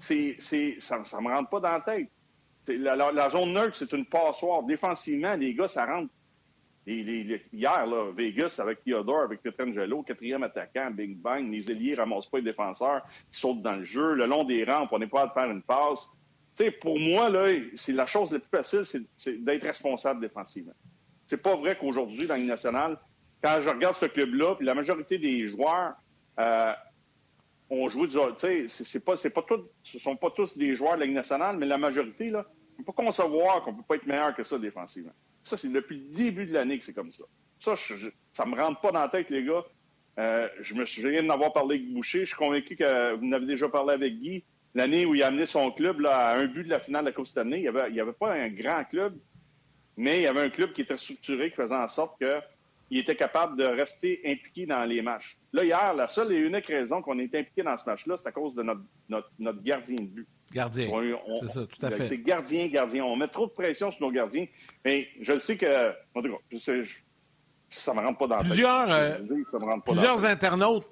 [0.00, 0.36] C'est,
[0.80, 2.08] ça ne me rentre pas dans la tête.
[2.68, 4.62] La, zone neutre, c'est une passoire.
[4.64, 6.12] Défensivement, les gars, ça rentre
[6.86, 12.38] hier, là, Vegas avec Theodore, avec Pietrangelo, quatrième attaquant, bing bang, les ailiers ramassent pas
[12.38, 13.00] les défenseurs,
[13.32, 15.62] qui sautent dans le jeu, le long des rampes, on n'est pas à faire une
[15.62, 16.06] passe.
[16.54, 18.82] sais, pour moi, là, c'est la chose la plus facile,
[19.16, 20.74] c'est d'être responsable défensivement.
[21.26, 22.98] C'est pas vrai qu'aujourd'hui, dans l'Union nationale,
[23.42, 25.94] quand je regarde ce club-là, puis la majorité des joueurs
[26.40, 26.72] euh,
[27.70, 28.16] ont joué du.
[28.36, 31.66] Sais, c'est pas, pas ce sont pas tous des joueurs de la Ligue nationale, mais
[31.66, 32.46] la majorité, là,
[32.78, 35.12] on peut pas concevoir qu'on peut pas être meilleur que ça défensivement.
[35.42, 37.24] Ça, c'est depuis le début de l'année que c'est comme ça.
[37.58, 37.74] Ça,
[38.32, 39.64] ça me rentre pas dans la tête, les gars.
[40.18, 42.20] Euh, je me souviens d'en avoir parlé avec Boucher.
[42.20, 44.44] Je suis convaincu que vous en avez déjà parlé avec Guy.
[44.74, 47.14] L'année où il a amené son club à un but de la finale de la
[47.14, 49.16] Coupe cette année, il n'y avait, avait, pas un grand club,
[49.96, 52.18] mais il y avait un club qui était structuré, qui faisait en sorte
[52.88, 55.38] qu'il était capable de rester impliqué dans les matchs.
[55.52, 58.32] Là, hier, la seule et unique raison qu'on est impliqué dans ce match-là, c'est à
[58.32, 60.28] cause de notre, notre gardien de but.
[60.52, 60.88] Gardien.
[61.40, 62.08] C'est ça, tout à fait.
[62.08, 63.04] C'est gardien, gardien.
[63.04, 64.46] On met trop de pression sur nos gardiens.
[64.84, 65.90] Mais je sais que.
[66.14, 66.84] En tout cas, je sais,
[67.68, 68.52] ça me rentre pas dans la tête.
[68.58, 70.88] Euh, plusieurs internautes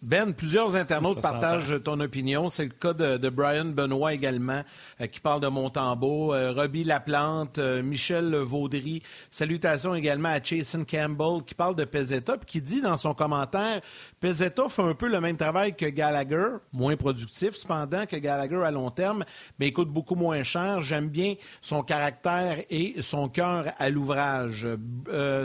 [0.00, 2.50] ben, plusieurs internautes partagent ton opinion.
[2.50, 4.62] C'est le cas de, Brian Benoît également,
[5.00, 6.32] euh, qui parle de Montembeau.
[6.32, 9.02] Euh, Robbie Laplante, euh, Michel Vaudry.
[9.28, 13.80] Salutations également à Jason Campbell, qui parle de Pezetta, puis qui dit dans son commentaire,
[14.20, 18.70] Pezetta fait un peu le même travail que Gallagher, moins productif cependant que Gallagher à
[18.70, 19.24] long terme,
[19.58, 20.80] mais il coûte beaucoup moins cher.
[20.80, 24.66] J'aime bien son caractère et son cœur à l'ouvrage.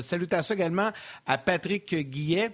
[0.01, 0.91] salutations également
[1.25, 2.51] à Patrick Guillet.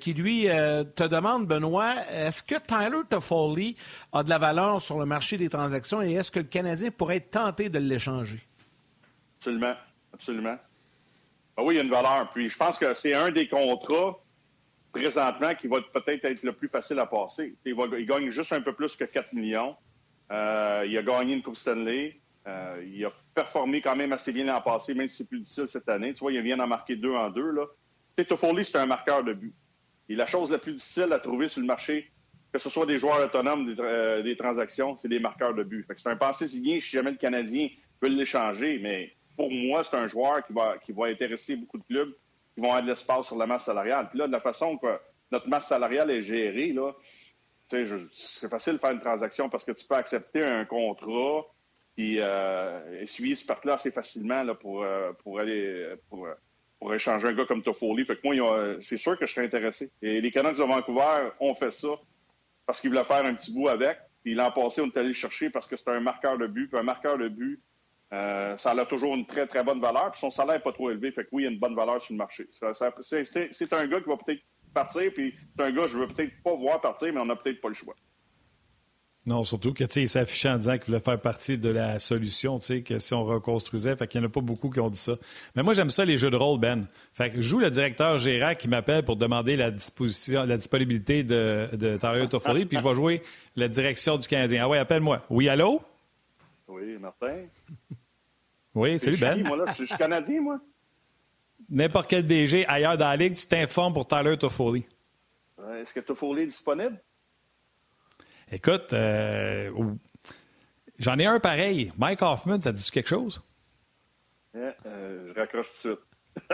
[0.00, 3.76] Qui lui te demande, Benoît, est-ce que Tyler Toffoli
[4.12, 7.16] a de la valeur sur le marché des transactions et est-ce que le Canadien pourrait
[7.16, 8.40] être tenté de l'échanger?
[9.38, 9.74] Absolument,
[10.12, 10.56] absolument.
[11.56, 12.30] Ah oui, il y a une valeur.
[12.32, 14.18] Puis je pense que c'est un des contrats
[14.92, 17.54] présentement qui va peut-être être le plus facile à passer.
[17.64, 19.76] Il, gagne juste un peu plus que 4 millions.
[20.30, 22.18] Euh, il a gagné une Coupe Stanley.
[22.46, 25.88] il a performé quand même assez bien l'an passé, même si c'est plus difficile cette
[25.88, 26.14] année.
[26.14, 27.54] Tu vois, il vient d'en marquer deux en deux.
[28.28, 29.54] Toffoli, c'est un marqueur de but.
[30.08, 32.10] Et la chose la plus difficile à trouver sur le marché
[32.54, 35.84] que ce soit des joueurs autonomes, des, euh, transactions, c'est des marqueurs de but.
[35.96, 37.68] C'est un passé signé si jamais le Canadien
[38.00, 42.12] veut l'échanger, mais pour moi, c'est un joueur qui va, intéresser beaucoup de clubs
[42.54, 44.08] qui vont avoir de l'espace sur la masse salariale.
[44.08, 44.86] Puis là, de la façon que
[45.32, 46.92] notre masse salariale est gérée, là,
[47.66, 51.46] c'est facile de faire une transaction parce que tu peux accepter un contrat
[51.96, 56.28] et euh, essuyer ce part-là assez facilement euh, pour aller pour,
[56.84, 58.04] pour, échanger un gars comme Toffoli.
[58.04, 59.90] Fait que moi, c'est sûr que je serais intéressé.
[60.02, 61.88] Et les Canucks de Vancouver ont fait ça
[62.66, 63.98] parce qu'ils voulaient faire un petit bout avec.
[64.22, 66.68] Puis l'an passé, on est allé le chercher parce que c'est un marqueur de but.
[66.68, 67.60] Puis un marqueur de but,
[68.12, 70.10] euh, ça a toujours une très, très bonne valeur.
[70.12, 71.10] Puis son salaire n'est pas trop élevé.
[71.12, 72.46] Fait que oui, il y a une bonne valeur sur le marché.
[72.50, 74.42] C'est un gars qui va peut-être
[74.74, 75.12] partir.
[75.14, 77.60] Puis c'est un gars que je veux peut-être pas voir partir, mais on n'a peut-être
[77.60, 77.94] pas le choix.
[79.26, 82.98] Non, surtout que il s'affichait en disant qu'il voulait faire partie de la solution, que
[82.98, 85.14] si on reconstruisait, fait qu'il n'y en a pas beaucoup qui ont dit ça.
[85.56, 86.86] Mais moi, j'aime ça, les jeux de rôle, Ben.
[87.14, 91.22] Fait que je joue le directeur Gérard qui m'appelle pour demander la disposition, la disponibilité
[91.24, 93.22] de, de Tyler Toffoli, puis je vais jouer
[93.56, 94.64] la direction du Canadien.
[94.64, 95.22] Ah ouais, appelle-moi.
[95.30, 95.80] Oui, allô?
[96.68, 97.44] Oui, Martin?
[98.76, 99.40] Oui, salut, Ben.
[99.44, 100.58] Moi, là, je suis Canadien, moi.
[101.70, 104.84] N'importe quel DG ailleurs dans la ligue, tu t'informes pour Tyler Toffoli.
[105.80, 107.00] Est-ce que Toffoli est disponible?
[108.54, 109.68] Écoute, euh,
[111.00, 111.90] j'en ai un pareil.
[111.98, 113.42] Mike Hoffman, ça dit quelque chose?
[114.54, 114.70] Euh,
[115.34, 116.00] je raccroche tout de suite.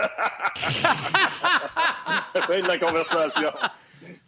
[2.41, 3.51] fin de la conversation.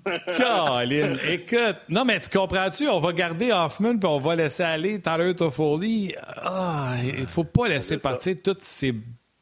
[0.37, 2.87] Caroline, écoute, non, mais tu comprends-tu?
[2.87, 6.13] On va garder Hoffman puis on va laisser aller Tyler Toffoli.
[6.43, 8.93] Ah, il faut pas laisser partir tous ces,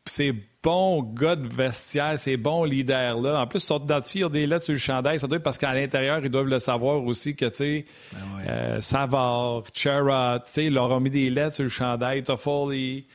[0.05, 3.41] ces bons gars de vestiaire, ces bons leaders-là.
[3.41, 5.19] En plus, ils sont identifiés, ils ont des lettres sur le chandail.
[5.19, 8.19] Ça doit être parce qu'à l'intérieur, ils doivent le savoir aussi que, tu sais, ben
[8.47, 13.07] euh, Savard, Chera, tu sais, ils leur ont mis des lettres sur le chandail, Toffoli.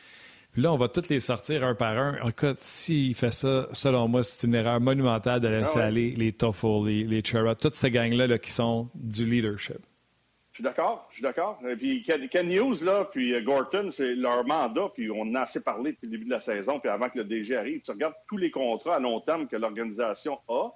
[0.52, 2.16] Puis là, on va toutes les sortir un par un.
[2.26, 6.32] Écoute, s'il fait ça, selon moi, c'est une erreur monumentale de laisser ah aller les
[6.32, 9.78] Toffoli, les Chera, toutes ces gangs-là là, qui sont du leadership.
[10.56, 11.58] Je suis d'accord, je suis d'accord.
[11.76, 15.62] Puis Ken News, là, puis euh, Gorton, c'est leur mandat, puis on en a assez
[15.62, 17.82] parlé depuis le début de la saison, puis avant que le DG arrive.
[17.82, 20.70] Tu regardes tous les contrats à long terme que l'organisation a,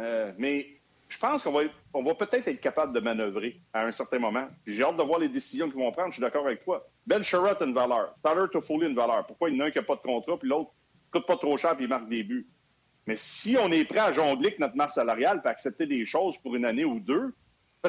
[0.00, 1.60] euh, mais je pense qu'on va,
[1.94, 4.48] on va peut-être être capable de manœuvrer à un certain moment.
[4.66, 6.08] J'ai hâte de voir les décisions qu'ils vont prendre.
[6.08, 6.84] Je suis d'accord avec toi.
[7.06, 8.12] Ben Sherratt a une valeur.
[8.24, 9.24] Tyler Toffoli a une valeur.
[9.24, 10.72] Pourquoi il y en a un qui n'a pas de contrat, puis l'autre
[11.12, 12.48] coûte pas trop cher, puis il marque des buts?
[13.06, 16.36] Mais si on est prêt à jongler avec notre masse salariale, puis accepter des choses
[16.38, 17.32] pour une année ou deux,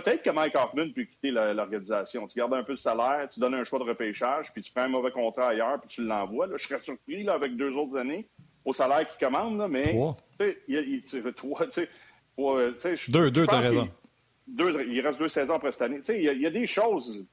[0.01, 2.27] Peut-être que Mike Hoffman peut quitter l'organisation.
[2.27, 4.83] Tu gardes un peu de salaire, tu donnes un choix de repêchage, puis tu prends
[4.83, 6.47] un mauvais contrat ailleurs, puis tu l'envoies.
[6.55, 8.27] Je serais surpris là, avec deux autres années
[8.63, 9.93] au salaire qu'il commande, là, mais.
[9.93, 10.17] Trois.
[10.39, 11.65] Il, il, trois,
[13.09, 13.89] deux, deux, t'as raison.
[14.47, 15.99] Deux, il reste deux saisons après cette année.
[16.09, 17.25] Il y, a, il y a des choses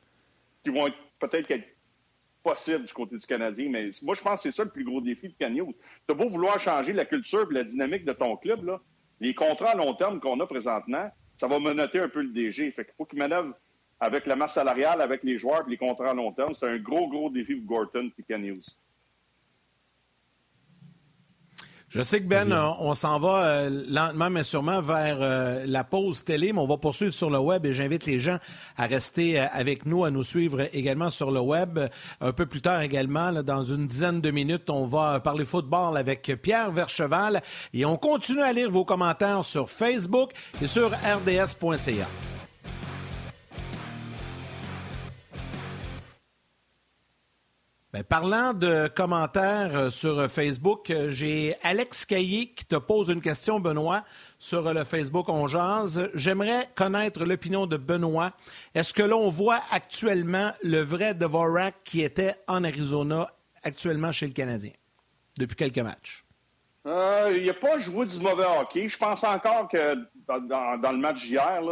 [0.62, 0.88] qui vont
[1.20, 1.68] peut-être être
[2.42, 5.00] possibles du côté du Canadien, mais moi, je pense que c'est ça le plus gros
[5.00, 5.72] défi de Canyon.
[5.72, 8.80] Tu as beau vouloir changer la culture et la dynamique de ton club, là,
[9.20, 12.70] les contrats à long terme qu'on a présentement, ça va menotter un peu le DG.
[12.70, 13.54] Fait qu'il faut qu'il manœuvre
[14.00, 16.54] avec la masse salariale, avec les joueurs et les contrats à long terme.
[16.54, 18.78] C'est un gros, gros défi pour Gorton et Ken Hughes.
[21.94, 26.24] Je sais que Ben, on, s'en va euh, lentement mais sûrement vers euh, la pause
[26.24, 28.38] télé, mais on va poursuivre sur le web et j'invite les gens
[28.76, 31.78] à rester euh, avec nous, à nous suivre également sur le web.
[32.20, 36.36] Un peu plus tard également, dans une dizaine de minutes, on va parler football avec
[36.42, 37.40] Pierre Vercheval
[37.72, 42.08] et on continue à lire vos commentaires sur Facebook et sur rds.ca.
[47.94, 53.20] Ben, parlant de commentaires euh, sur Facebook, euh, j'ai Alex Caillé qui te pose une
[53.20, 54.02] question, Benoît,
[54.36, 55.46] sur le Facebook On
[56.14, 58.32] J'aimerais connaître l'opinion de Benoît.
[58.74, 63.30] Est-ce que l'on voit actuellement le vrai Dvorak qui était en Arizona
[63.62, 64.72] actuellement chez le Canadien
[65.38, 66.24] depuis quelques matchs?
[66.88, 68.88] Euh, il n'a pas joué du mauvais hockey.
[68.88, 69.94] Je pense encore que
[70.26, 71.62] dans, dans le match d'hier,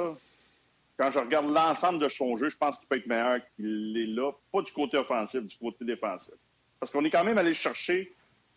[0.98, 4.14] quand je regarde l'ensemble de son jeu, je pense qu'il peut être meilleur qu'il est
[4.14, 6.34] là, pas du côté offensif, du côté défensif.
[6.78, 8.14] Parce qu'on est quand même allé chercher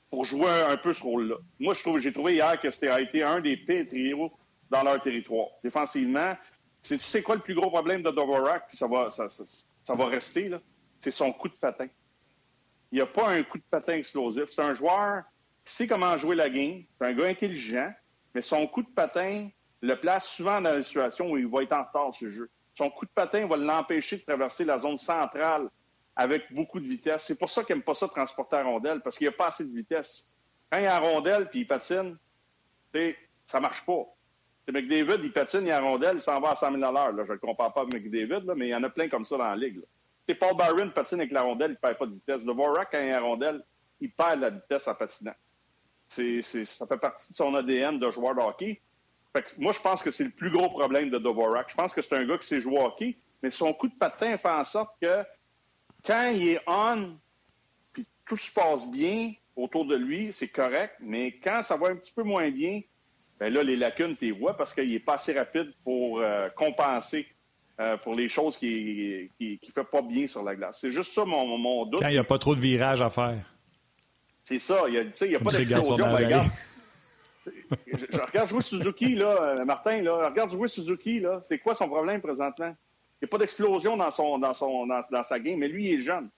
[0.10, 1.36] pour jouer un, peu ce rôle-là.
[1.60, 4.30] Moi, je trouve, j'ai trouvé hier que c'était a été un des pires
[4.70, 5.48] dans leur territoire.
[5.64, 6.36] Défensivement,
[6.84, 9.28] tu sais quoi le plus gros problème de Dvorak, puis ça va, ça,
[9.96, 10.52] va rester,
[11.00, 11.88] c'est son coup de patin.
[12.92, 14.46] Il n'y a pas un coup de patin explosif.
[14.56, 15.24] C'est un joueur
[15.64, 16.84] qui sait comment jouer la game.
[17.00, 17.92] C'est un gars intelligent,
[18.34, 19.50] mais son coup de patin,
[19.86, 22.50] le place souvent dans la situation où il va être en retard ce jeu.
[22.74, 25.70] Son coup de patin va l'empêcher de traverser la zone centrale
[26.16, 27.26] avec beaucoup de vitesse.
[27.26, 29.48] C'est pour ça qu'il n'aime pas ça transporter à rondelle, parce qu'il n'y a pas
[29.48, 30.28] assez de vitesse.
[30.70, 32.18] Quand il est en rondelle puis il patine,
[33.46, 34.06] ça marche pas.
[34.68, 37.32] McDavid, il patine, il est en rondelle, il s'en va à 100 000 à Je
[37.32, 39.56] ne compare pas avec McDavid, mais il y en a plein comme ça dans la
[39.56, 39.82] ligue.
[40.40, 42.44] Paul Byron patine avec la rondelle, il ne perd pas de vitesse.
[42.44, 43.64] Le Vorak, quand il est en rondelle,
[44.02, 45.36] il perd la vitesse en patinant.
[46.08, 48.82] ça fait partie de son ADN de joueur de hockey.
[49.58, 51.70] Moi, je pense que c'est le plus gros problème de Dvorak.
[51.70, 53.96] Je pense que c'est un gars qui sait jouer au hockey, mais son coup de
[53.96, 55.24] patin fait en sorte que
[56.06, 57.18] quand il est on,
[57.94, 61.96] puis tout se passe bien autour de lui, c'est correct, mais quand ça va un
[61.96, 62.82] petit peu moins bien,
[63.40, 66.50] ben là, les lacunes, tu les vois parce qu'il n'est pas assez rapide pour euh,
[66.56, 67.28] compenser
[67.80, 70.78] euh, pour les choses qui ne fait pas bien sur la glace.
[70.80, 72.00] C'est juste ça mon, mon doute.
[72.00, 73.44] Quand il n'y a pas trop de virages à faire.
[74.46, 74.84] C'est ça.
[74.88, 75.98] Il n'y a, a pas d'explosion.
[77.88, 81.42] Je, regarde jouer Suzuki, là, euh, Martin, là, regarde jouer Suzuki, là.
[81.46, 82.76] C'est quoi son problème présentement?
[83.22, 86.00] Il n'y a pas d'explosion dans, son, dans, son, dans, sa game, mais lui, il
[86.00, 86.30] est jeune.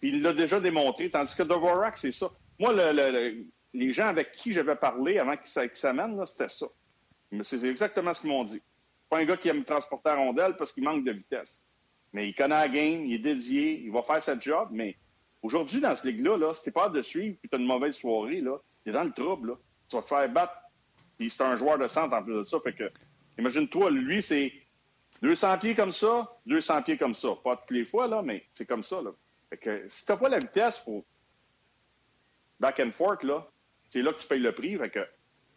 [0.00, 2.30] Puis il l'a déjà démontré, tandis que Dvorak, c'est ça.
[2.58, 3.44] Moi, le,
[3.74, 6.66] les gens avec qui j'avais parlé avant qu'il s'amène, c'était ça.
[7.42, 8.62] C'est exactement ce qu'ils m'ont dit.
[9.08, 11.64] Pas un gars qui aime transporter à rondelle parce qu'il manque de vitesse.
[12.12, 14.96] Mais il connaît la game, il est dédié, il va faire sa job, mais
[15.42, 18.40] aujourd'hui, dans ce ligue-là, là, si pas de suivre et tu as une mauvaise soirée,
[18.40, 19.54] là, t'es dans le trouble, là.
[19.92, 20.54] Tu vas te faire battre.
[21.18, 22.58] Puis c'est un joueur de centre en plus de ça.
[22.60, 22.90] Fait que,
[23.38, 24.50] imagine-toi, lui, c'est
[25.20, 27.28] 200 pieds comme ça, 200 pieds comme ça.
[27.44, 29.10] Pas toutes les fois, là, mais c'est comme ça, là.
[29.50, 31.04] Fait que si t'as pas la vitesse pour
[32.58, 33.46] back and forth, là,
[33.90, 34.78] c'est là que tu payes le prix.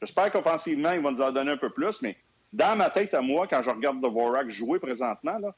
[0.02, 2.17] j'espère qu'offensivement, ils vont nous en donner un peu plus, mais
[2.52, 5.56] dans ma tête à moi, quand je regarde Dvorak jouer présentement, là,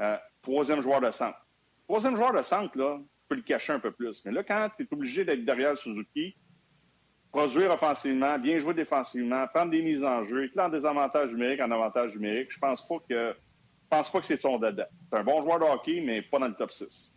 [0.00, 1.38] euh, troisième joueur de centre.
[1.86, 4.20] Troisième joueur de centre, là, tu peux le cacher un peu plus.
[4.24, 6.34] Mais là, quand tu es obligé d'être derrière Suzuki,
[7.32, 11.70] produire offensivement, bien jouer défensivement, prendre des mises en jeu, éclairer en désavantage numérique en
[11.70, 14.88] avantage numérique, je pense pas que je pense pas que c'est ton dada.
[15.10, 17.12] C'est un bon joueur de hockey, mais pas dans le top 6.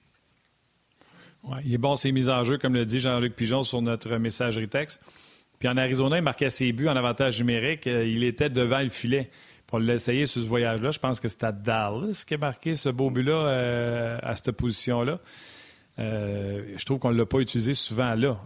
[1.43, 4.17] Ouais, il est bon, ses mises en jeu, comme le dit Jean-Luc Pigeon sur notre
[4.17, 5.03] messagerie texte.
[5.59, 7.85] Puis en Arizona, il marquait ses buts en avantage numérique.
[7.85, 9.29] Euh, il était devant le filet.
[9.67, 12.89] Pour l'essayer sur ce voyage-là, je pense que c'était à Dallas qui a marqué ce
[12.89, 15.19] beau but-là euh, à cette position-là.
[15.99, 18.39] Euh, je trouve qu'on ne l'a pas utilisé souvent là.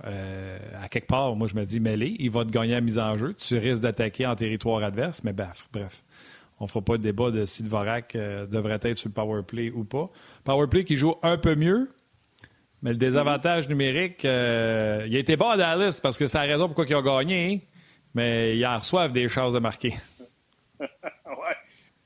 [0.81, 3.17] à quelque part, moi, je me dis, mêlé, il va te gagner la mise en
[3.17, 3.33] jeu.
[3.35, 6.03] Tu risques d'attaquer en territoire adverse, mais bref, bref.
[6.59, 9.69] On ne fera pas de débat de si Dvorak devrait être sur le power play
[9.69, 10.09] ou pas.
[10.43, 11.89] Power play qui joue un peu mieux,
[12.81, 16.43] mais le désavantage numérique, euh, il a été bon à Dallas parce que c'est la
[16.43, 17.59] raison pourquoi ils ont gagné, hein.
[18.13, 19.93] mais ils en reçoivent des chances de marquer.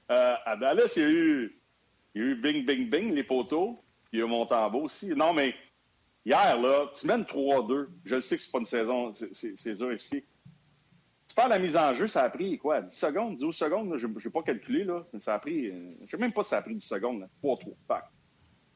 [0.10, 1.62] Euh, à Dallas, il y, a eu,
[2.14, 3.82] il y a eu bing, bing, bing, les poteaux.
[4.12, 5.08] Il y a Montembeau aussi.
[5.16, 5.56] Non, mais
[6.26, 7.88] hier, là, tu mènes 3-2.
[8.06, 10.26] Je sais que c'est pas une saison, c'est dur à expliquer.
[11.32, 12.82] Tu parles la mise en jeu, ça a pris quoi?
[12.82, 13.98] 10 secondes, 12 secondes?
[13.98, 15.06] Je n'ai pas calculé, là.
[15.22, 15.68] Ça a pris.
[15.68, 17.26] Euh, je sais même pas si ça a pris 10 secondes.
[17.42, 18.02] 3-3.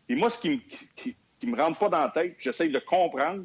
[0.07, 0.57] Et moi, ce qui me,
[0.95, 3.43] qui, me rentre pas dans la tête, j'essaye de comprendre.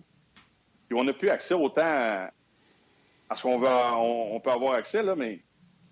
[0.87, 2.31] Puis on n'a plus accès autant à,
[3.35, 5.41] ce qu'on va, on, peut avoir accès, là, mais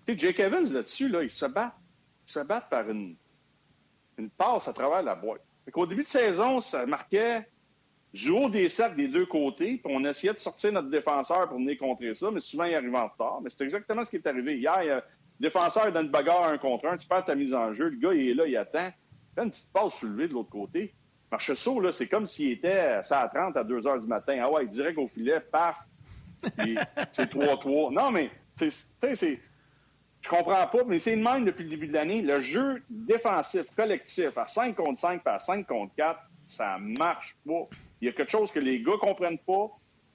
[0.05, 1.75] tu sais, Jake Evans là-dessus, là, il se bat.
[2.25, 3.17] Il se bat par une,
[4.17, 5.41] une passe à travers la boîte.
[5.75, 7.47] Au début de saison, ça marquait
[8.13, 11.57] du haut des cercles des deux côtés, puis on essayait de sortir notre défenseur pour
[11.57, 13.39] venir contrer ça, mais souvent il arrivait en retard.
[13.41, 14.57] Mais c'est exactement ce qui est arrivé.
[14.57, 15.03] Hier, le
[15.39, 18.13] défenseur dans une bagarre un contre un, tu perds ta mise en jeu, le gars
[18.13, 18.91] il est là, il attend.
[19.35, 20.93] Fait une petite passe soulevée de l'autre côté.
[21.31, 24.39] Marcheseau, là, c'est comme s'il était à 30 à 2 heures du matin.
[24.41, 25.77] Ah ouais, direct au filet, paf.
[27.11, 27.93] c'est 3-3.
[27.93, 29.39] Non, mais, tu sais, c'est.
[30.21, 32.21] Je comprends pas, mais c'est le même depuis le début de l'année.
[32.21, 37.37] Le jeu défensif, collectif, à 5 contre 5 et à 5 contre 4, ça marche
[37.47, 37.67] pas.
[38.01, 39.69] Il y a quelque chose que les gars comprennent pas.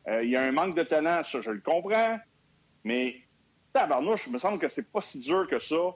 [0.09, 2.19] Euh, il y a un manque de talent, ça, je le comprends.
[2.85, 3.17] Mais,
[3.73, 5.95] tabarnouche, il me semble que c'est pas si dur que ça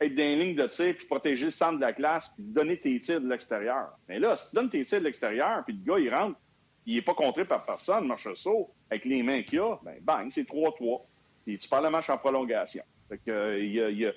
[0.00, 2.78] être dans une ligne de tir, puis protéger le centre de la classe, puis donner
[2.78, 3.90] tes tirs de l'extérieur.
[4.08, 6.38] Mais là, si tu donnes tes tirs de l'extérieur, puis le gars, il rentre,
[6.86, 10.28] il n'est pas contré par personne, marche saut, avec les mains qu'il a, ben bang,
[10.32, 11.02] c'est 3-3.
[11.46, 12.82] Et tu parles le match en prolongation.
[13.08, 14.12] Fait que, euh,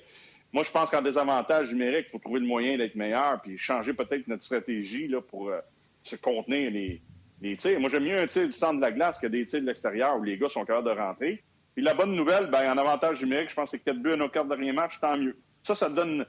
[0.52, 3.92] Moi, je pense qu'en désavantage numérique, il faut trouver le moyen d'être meilleur, puis changer
[3.92, 5.60] peut-être notre stratégie là, pour euh,
[6.02, 7.02] se contenir les,
[7.40, 7.80] les tirs.
[7.80, 10.16] Moi, j'aime mieux un tir du centre de la glace que des tirs de l'extérieur
[10.18, 11.42] où les gars sont capables de rentrer.
[11.74, 14.16] Puis la bonne nouvelle, ben, en avantage numérique, je pense que c'est 4 buts à
[14.16, 15.36] nos quatre derniers matchs, tant mieux.
[15.62, 16.26] Ça, ça donne,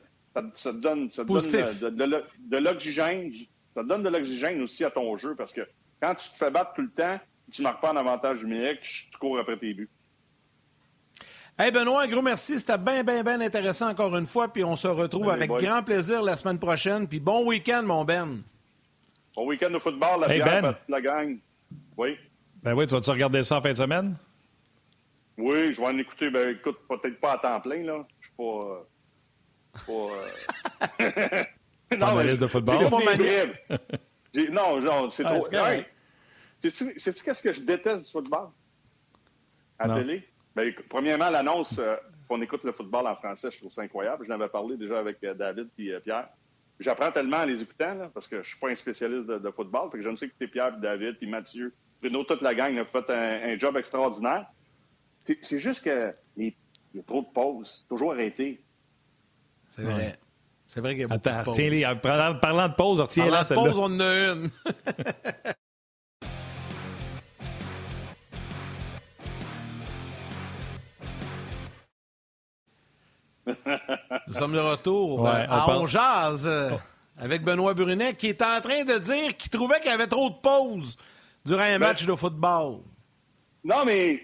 [0.53, 3.31] ça, donne, ça donne de, l'oxygène.
[3.73, 5.61] Ça donne de l'oxygène aussi à ton jeu parce que
[6.01, 7.19] quand tu te fais battre tout le temps,
[7.51, 9.89] tu ne marques pas en avantage numérique, tu cours après tes buts.
[11.61, 12.57] Hey Benoît, un gros merci.
[12.57, 14.47] C'était bien, bien, bien intéressant encore une fois.
[14.47, 17.05] Puis on se retrouve avec grand plaisir la semaine prochaine.
[17.05, 18.41] Puis bon week-end, mon Ben.
[19.35, 20.73] Bon week-end de football, la hey ben.
[20.87, 21.37] la gang.
[21.97, 22.17] Oui.
[22.63, 24.15] Ben oui, tu vas-tu regarder ça en fin de semaine?
[25.37, 26.29] Oui, je vais en écouter.
[26.29, 28.07] Ben écoute, peut-être pas à temps plein, là.
[28.21, 28.59] Je suis pas.
[28.65, 31.43] Euh, pour, euh...
[31.97, 32.89] non, mais, liste de football.
[34.49, 35.45] non, genre, c'est ah, trop.
[36.61, 38.47] Sais-tu qu'est-ce que je déteste du football?
[39.77, 40.25] À la télé?
[40.59, 41.95] Ben, premièrement, l'annonce euh,
[42.27, 44.25] qu'on écoute le football en français, je trouve ça incroyable.
[44.25, 46.27] Je l'avais parlé déjà avec euh, David et euh, Pierre.
[46.81, 49.51] J'apprends tellement en les écoutant, là, parce que je ne suis pas un spécialiste de,
[49.51, 49.89] football.
[49.89, 52.83] Fait que j'aime ça écouter Pierre, puis David, puis Mathieu, Bruno, toute la gang a
[52.83, 54.47] fait un, job extraordinaire.
[55.41, 56.53] C'est juste que les
[56.93, 57.85] Il y a trop de pauses.
[57.87, 58.61] Toujours arrêté.
[59.69, 60.17] C'est vrai.
[60.67, 61.55] C'est vrai qu'il y a beaucoup Attends, de pauses.
[61.55, 61.85] retiens-les.
[61.85, 63.45] En parlant, parlant de pause, de celle-là.
[63.45, 64.49] pause, on en a une.
[74.27, 76.69] Nous sommes de retour Ouais, euh, on à parle- On Jase, euh,
[77.17, 80.29] avec Benoît Brunet qui est en train de dire qu'il trouvait qu'il y avait trop
[80.29, 80.97] de pauses
[81.45, 82.79] durant un Ben- match de football.
[83.63, 84.21] Non, mais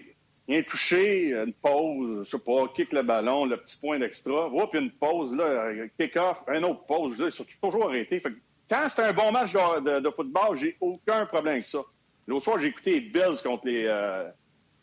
[0.48, 3.76] il y a un touché, une pause, je sais pas, kick le ballon, le petit
[3.78, 4.48] point d'extra.
[4.52, 8.18] Oh, puis une pause, là, kick-off, une autre pause, là, ils sont toujours arrêtés.
[8.20, 8.36] Fait que
[8.70, 11.80] quand c'est un bon match de, de- de football, j'ai aucun problème avec ça.
[12.26, 13.84] L'autre soir, j'ai écouté les Bills contre les.
[13.86, 14.28] euh,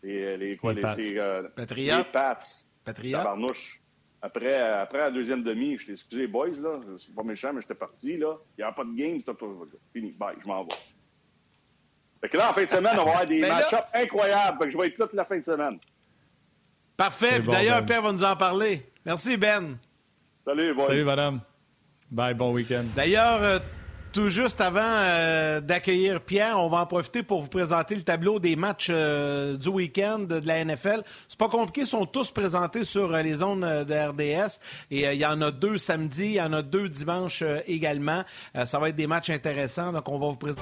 [0.03, 0.95] les, les, quoi, Les les- Pats.
[0.95, 1.97] c'est, euh, Patriotes.
[1.97, 2.37] les Pats.
[2.85, 3.21] Patriote.
[4.25, 6.71] Après, après la deuxième demi, je t'ai excusé, boys, là.
[6.97, 8.37] C'est pas méchant, mais j'étais parti, là.
[8.57, 9.45] Il n'y avait pas de game, c'était pas.
[9.93, 10.11] Fini.
[10.13, 10.71] Bye, je m'en vais.
[12.21, 14.57] Fait que là, en fin de semaine, on va avoir des là- match-ups incroyables.
[14.59, 15.77] Fait que je vais être là toute la fin de semaine.
[16.95, 17.31] Parfait.
[17.33, 17.85] C'est bon, D'ailleurs, Ben.
[17.85, 18.81] Pierre va nous en parler.
[19.05, 19.77] Merci, Ben.
[20.45, 20.87] Salut, boys.
[20.87, 21.41] Salut, madame.
[22.09, 22.85] Bye, bon week-end.
[22.95, 23.59] D'ailleurs, euh,
[24.13, 28.39] tout juste avant euh, d'accueillir Pierre, on va en profiter pour vous présenter le tableau
[28.39, 31.01] des matchs euh, du week-end de la NFL.
[31.27, 34.59] C'est pas compliqué, ils sont tous présentés sur euh, les zones de RDS.
[34.91, 38.23] Et il y en a deux samedi, il y en a deux dimanche également.
[38.65, 40.61] Ça va être des matchs intéressants, donc on va vous présenter.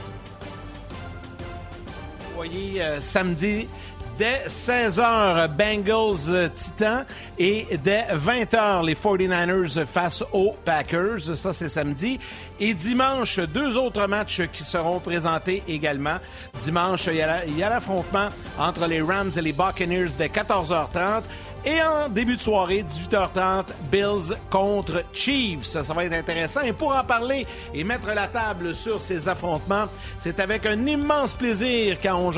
[2.42, 3.68] voyez euh, samedi
[4.18, 7.06] dès 16h Bengals euh, Titans
[7.40, 11.36] et dès 20h les 49ers face aux Packers.
[11.36, 12.20] Ça c'est samedi
[12.60, 16.18] et dimanche deux autres matchs qui seront présentés également.
[16.60, 20.10] Dimanche il y a la- il y a l'affrontement entre les Rams et les Buccaneers
[20.18, 21.24] dès 14h30
[21.66, 25.64] et en début de soirée, 18h30, Bills contre Chiefs.
[25.64, 26.62] Ça, ça va être intéressant.
[26.62, 29.86] Et pour en parler et mettre la table sur ces affrontements,
[30.18, 32.32] c'est avec un immense plaisir qu'à On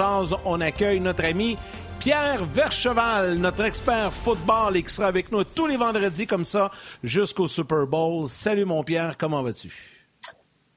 [0.45, 1.57] on accueille notre ami
[1.99, 6.69] Pierre Vercheval, notre expert football, et qui sera avec nous tous les vendredis comme ça
[7.01, 8.27] jusqu'au Super Bowl.
[8.27, 9.71] Salut mon Pierre, comment vas-tu?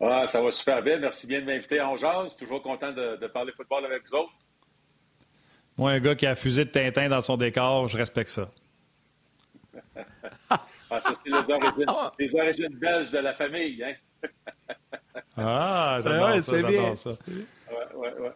[0.00, 0.98] Ah, ça va super bien.
[0.98, 2.36] Merci bien de m'inviter à Ongeaz.
[2.36, 4.32] Toujours content de, de parler football avec vous autres.
[5.78, 8.48] Moi, un gars qui a fusé de Tintin dans son décor, je respecte ça.
[10.88, 11.86] Ah, ça, c'est les origines,
[12.16, 13.82] les origines belges de la famille.
[13.82, 13.94] Hein?
[15.36, 16.70] Ah, j'adore Ouais, ça, c'est bien.
[16.94, 17.10] j'adore ça.
[17.26, 18.30] Ouais, ouais, ouais.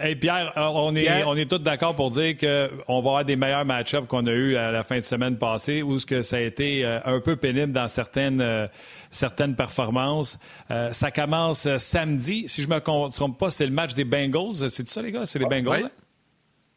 [0.00, 1.28] Hey Pierre, euh, on est, Pierre?
[1.28, 4.56] on est tous d'accord pour dire qu'on va avoir des meilleurs match-ups qu'on a eu
[4.56, 7.36] à la fin de semaine passée, où ce que ça a été euh, un peu
[7.36, 8.66] pénible dans certaines, euh,
[9.10, 10.38] certaines performances.
[10.70, 14.70] Euh, ça commence samedi, si je me con- trompe pas, c'est le match des Bengals.
[14.70, 15.82] C'est ça les gars, c'est les Bengals.
[15.82, 15.84] ouais.
[15.84, 15.90] hein?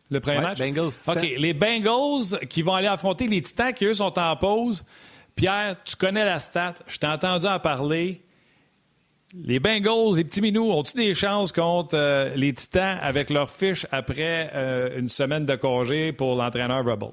[0.10, 0.60] Le premier Ouais, match?
[0.60, 0.92] Bengals.
[1.08, 4.86] OK, les Bengals qui vont aller affronter les Titans qui, eux, sont en pause.
[5.36, 6.74] Pierre, tu connais la stat.
[6.88, 8.22] Je t'ai entendu en parler.
[9.36, 13.88] Les Bengals, les petits minous, ont-ils des chances contre euh, les Titans avec leur fiche
[13.92, 17.10] après euh, une semaine de congé pour l'entraîneur Rebel?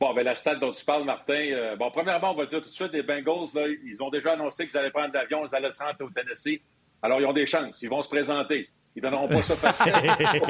[0.00, 1.34] Bon, ben la stade dont tu parles, Martin.
[1.34, 4.66] euh, bon, premièrement, on va dire tout de suite, les Bengals, ils ont déjà annoncé
[4.66, 6.62] qu'ils allaient prendre l'avion, ils allaient se rendre au Tennessee.
[7.02, 7.82] Alors, ils ont des chances.
[7.82, 8.66] Ils vont se présenter.
[8.96, 9.92] Ils donneront pas ça facile.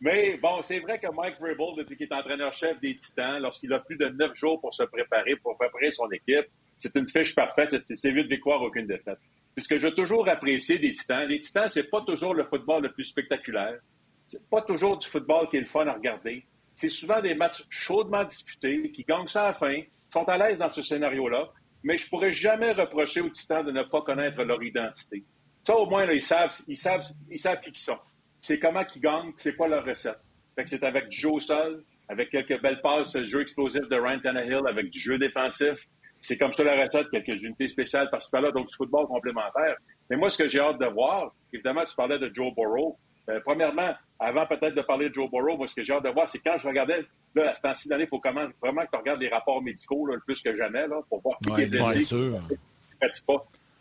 [0.00, 3.78] Mais bon, c'est vrai que Mike Vrabel, depuis qu'il est entraîneur-chef des Titans, lorsqu'il a
[3.80, 6.46] plus de neuf jours pour se préparer, pour préparer son équipe,
[6.78, 7.68] c'est une fiche parfaite.
[7.84, 9.18] C'est- huit victoires, aucune défaite.
[9.54, 12.82] Puis ce que j'ai toujours apprécié des Titans, les Titans, c'est pas toujours le football
[12.82, 13.78] le plus spectaculaire.
[14.26, 16.44] C'est pas toujours du football qui est le fun à regarder.
[16.74, 19.80] C'est souvent des matchs chaudement disputés, qui gagnent ça à la fin,
[20.12, 21.50] sont à l'aise dans ce scénario-là,
[21.84, 25.22] mais je pourrais jamais reprocher aux Titans de ne pas connaître leur identité.
[25.66, 27.98] Ça, au moins, là, ils savent, ils savent, ils savent qui ils sont.
[28.40, 30.20] C'est comment qu'ils gagnent, c'est quoi leur recette.
[30.54, 33.96] Fait que c'est avec du jeu au sol, avec quelques belles passes, jeu explosif de
[33.96, 35.78] Ryan Tannehill, avec du jeu défensif.
[36.20, 39.76] C'est comme ça la recette, quelques unités spéciales par-ci par-là, donc du football complémentaire.
[40.10, 42.98] Mais moi, ce que j'ai hâte de voir, évidemment, tu parlais de Joe Burrow.
[43.30, 46.10] Euh, premièrement, avant peut-être de parler de Joe Burrow, moi, ce que j'ai hâte de
[46.10, 48.90] voir, c'est quand je regardais, là, à ce temps-ci d'année, il faut comment- vraiment que
[48.92, 51.62] tu regardes les rapports médicaux, là, le plus que jamais, là, pour voir qui Ouais,
[51.62, 52.16] est blessé.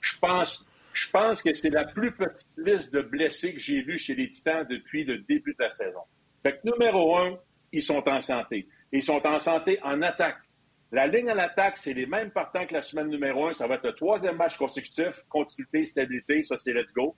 [0.01, 3.99] Je pense, je pense que c'est la plus petite liste de blessés que j'ai vue
[3.99, 6.01] chez les Titans depuis le début de la saison.
[6.43, 7.37] Fait que numéro un,
[7.71, 8.67] ils sont en santé.
[8.91, 10.37] Ils sont en santé en attaque.
[10.91, 13.53] La ligne à l'attaque, c'est les mêmes partants que la semaine numéro un.
[13.53, 15.23] Ça va être le troisième match consécutif.
[15.29, 17.15] Continuité, stabilité, ça, c'est let's go.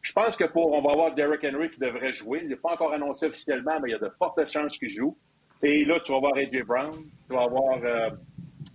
[0.00, 2.40] Je pense que pour, on va avoir Derrick Henry qui devrait jouer.
[2.42, 5.14] Il n'est pas encore annoncé officiellement, mais il y a de fortes chances qu'il joue.
[5.62, 6.94] Et là, tu vas avoir AJ Brown,
[7.28, 8.10] tu vas avoir euh,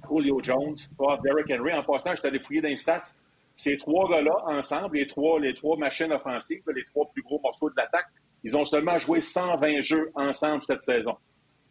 [0.07, 1.73] Julio Jones, tu vas avoir Derrick Henry.
[1.73, 3.13] En passant, je allé fouiller dans les stats.
[3.55, 7.69] Ces trois gars-là, ensemble, les trois, les trois machines offensives, les trois plus gros morceaux
[7.69, 8.07] de l'attaque,
[8.43, 11.15] ils ont seulement joué 120 jeux ensemble cette saison.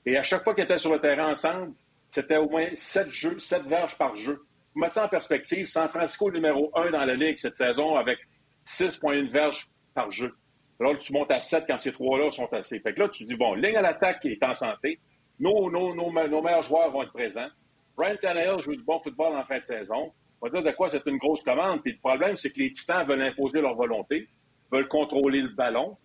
[0.07, 1.73] Et à chaque fois qu'ils étaient sur le terrain ensemble,
[2.11, 4.45] c'était au moins 7 jeux, 7 verges par jeu.
[4.73, 8.19] Pour mettre ça en perspective, San Francisco numéro 1 dans la Ligue cette saison avec
[8.67, 10.35] 6,1 verges par jeu.
[10.81, 12.81] Alors, tu montes à 7 quand ces trois-là sont assez.
[12.81, 14.99] Fait que là, tu dis, bon, ligne à l'attaque est en santé.
[15.39, 17.49] Nos, nos, nos, meilleurs joueurs vont être présents.
[17.97, 20.13] Brian Tannehill joue du bon football en fin de saison.
[20.43, 21.83] On va dire de quoi c'est une grosse commande.
[21.83, 24.29] Puis le problème, c'est que les Titans veulent imposer leur volonté,
[24.73, 25.97] veulent contrôler le ballon.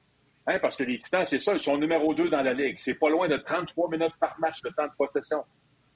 [0.45, 2.75] Hein, parce que les Titans, c'est ça, ils sont numéro 2 dans la Ligue.
[2.77, 5.43] C'est pas loin de 33 minutes par match de temps de possession.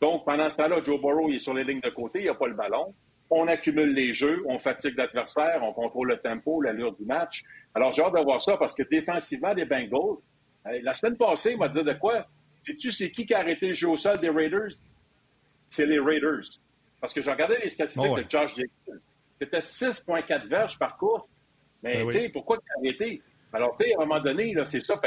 [0.01, 2.47] Donc, pendant ce temps-là, Joe Burrow est sur les lignes de côté, il n'a pas
[2.47, 2.95] le ballon.
[3.29, 7.43] On accumule les jeux, on fatigue l'adversaire, on contrôle le tempo, l'allure du match.
[7.75, 10.17] Alors, j'ai hâte de voir ça parce que défensivement, les Bengals,
[10.65, 12.25] la semaine passée, il m'a dit de quoi?
[12.63, 14.71] Sais-tu c'est qui qui a arrêté le jeu au sol des Raiders?
[15.69, 16.41] C'est les Raiders.
[17.01, 19.01] Parce que j'ai regardé les statistiques oh de Josh Jacobs.
[19.41, 21.27] C'était 6,4 verges par course.
[21.83, 23.21] Mais ben tu sais, pourquoi tu arrêté?
[23.51, 25.01] Alors, tu sais, à un moment donné, c'est ça.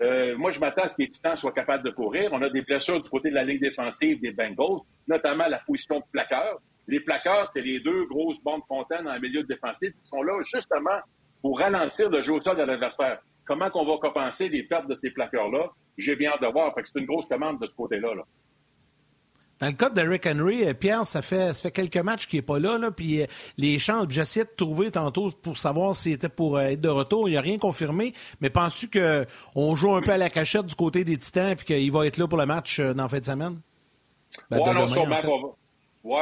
[0.00, 2.30] Euh, moi, je m'attends à ce que les Titans soient capables de courir.
[2.32, 5.98] On a des blessures du côté de la ligne défensive des Bengals, notamment la position
[5.98, 6.60] de plaqueur.
[6.86, 10.40] Les plaqueurs, c'est les deux grosses bombes fontaines dans le milieu défensif qui sont là
[10.42, 11.00] justement
[11.42, 13.20] pour ralentir le jeu au sol de l'adversaire.
[13.44, 15.70] Comment qu'on va compenser les pertes de ces plaqueurs-là?
[15.96, 16.74] J'ai bien hâte de voir.
[16.74, 18.14] que c'est une grosse commande de ce côté-là.
[18.14, 18.22] Là.
[19.60, 22.46] Dans le cas d'Eric Henry, euh, Pierre, ça fait, ça fait quelques matchs qu'il n'est
[22.46, 26.28] pas là, là puis euh, les chances, j'essayais de trouver tantôt pour savoir s'il était
[26.28, 27.28] pour euh, être de retour.
[27.28, 31.04] Il n'a rien confirmé, mais penses-tu qu'on joue un peu à la cachette du côté
[31.04, 33.60] des Titans et qu'il va être là pour le match dans la fin de semaine?
[34.50, 34.86] Ben, ouais, non,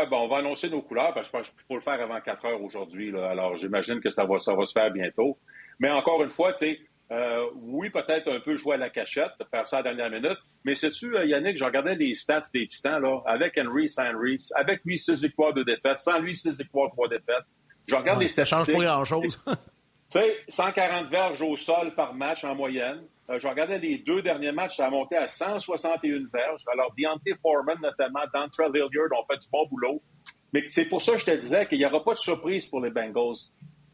[0.05, 2.20] ben, on va annoncer nos couleurs parce que je pense qu'il faut le faire avant
[2.20, 3.14] 4 heures aujourd'hui.
[3.16, 5.37] Alors, j'imagine que ça va, ça va se faire bientôt.
[5.78, 6.80] Mais encore une fois, tu sais,
[7.13, 10.39] euh, oui, peut-être un peu jouer à la cachette, faire ça à la dernière minute.
[10.65, 14.37] Mais sais-tu, euh, Yannick, je regardais les stats des Titans, là, avec Henry, sans Henry,
[14.57, 17.45] avec lui, 6 victoires, 2 défaites, sans lui, 6 victoires, 3 défaites.
[17.87, 18.65] Je regarde les statistiques.
[18.65, 19.41] Ça change pas grand-chose.
[19.47, 23.03] tu sais, 140 verges au sol par match en moyenne.
[23.31, 26.65] Euh, je regardais les deux derniers matchs, ça a monté à 161 verges.
[26.73, 30.03] Alors, Deontay Foreman, notamment, Dontrell Hilliard ont fait du bon boulot.
[30.53, 32.81] Mais c'est pour ça que je te disais qu'il n'y aura pas de surprise pour
[32.81, 33.37] les Bengals.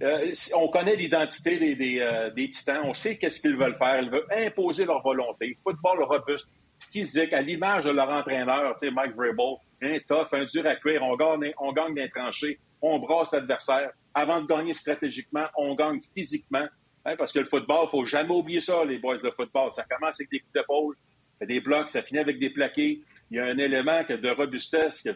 [0.02, 2.82] Euh, on connaît l'identité euh, des, Titans.
[2.84, 4.00] On sait qu'est-ce qu'ils veulent faire.
[4.02, 5.56] Ils veulent imposer leur volonté.
[5.62, 6.48] Football robuste,
[6.80, 9.56] physique, à l'image de leur entraîneur, Mike Vrabel.
[9.80, 11.02] Un tough, un dur à cuire.
[11.02, 12.58] On gagne, on gagne des tranchées.
[12.80, 13.90] On brasse l'adversaire.
[14.14, 16.66] Avant de gagner stratégiquement, on gagne physiquement.
[17.04, 19.70] Hein, parce que le football, il faut jamais oublier ça, les boys de football.
[19.70, 20.96] Ça commence avec des coups d'épaule,
[21.46, 23.02] des blocs, ça finit avec des plaqués.
[23.30, 25.06] Il y a un élément de robustesse,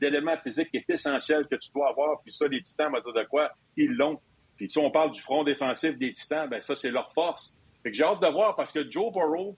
[0.00, 2.20] d'élément physique qui est essentiel que tu dois avoir.
[2.22, 3.50] Puis ça, les Titans, on va dire de quoi?
[3.76, 4.20] Ils l'ont.
[4.60, 7.56] Puis si on parle du front défensif des Titans, ben ça, c'est leur force.
[7.82, 9.56] Fait que j'ai hâte de voir parce que Joe Burrow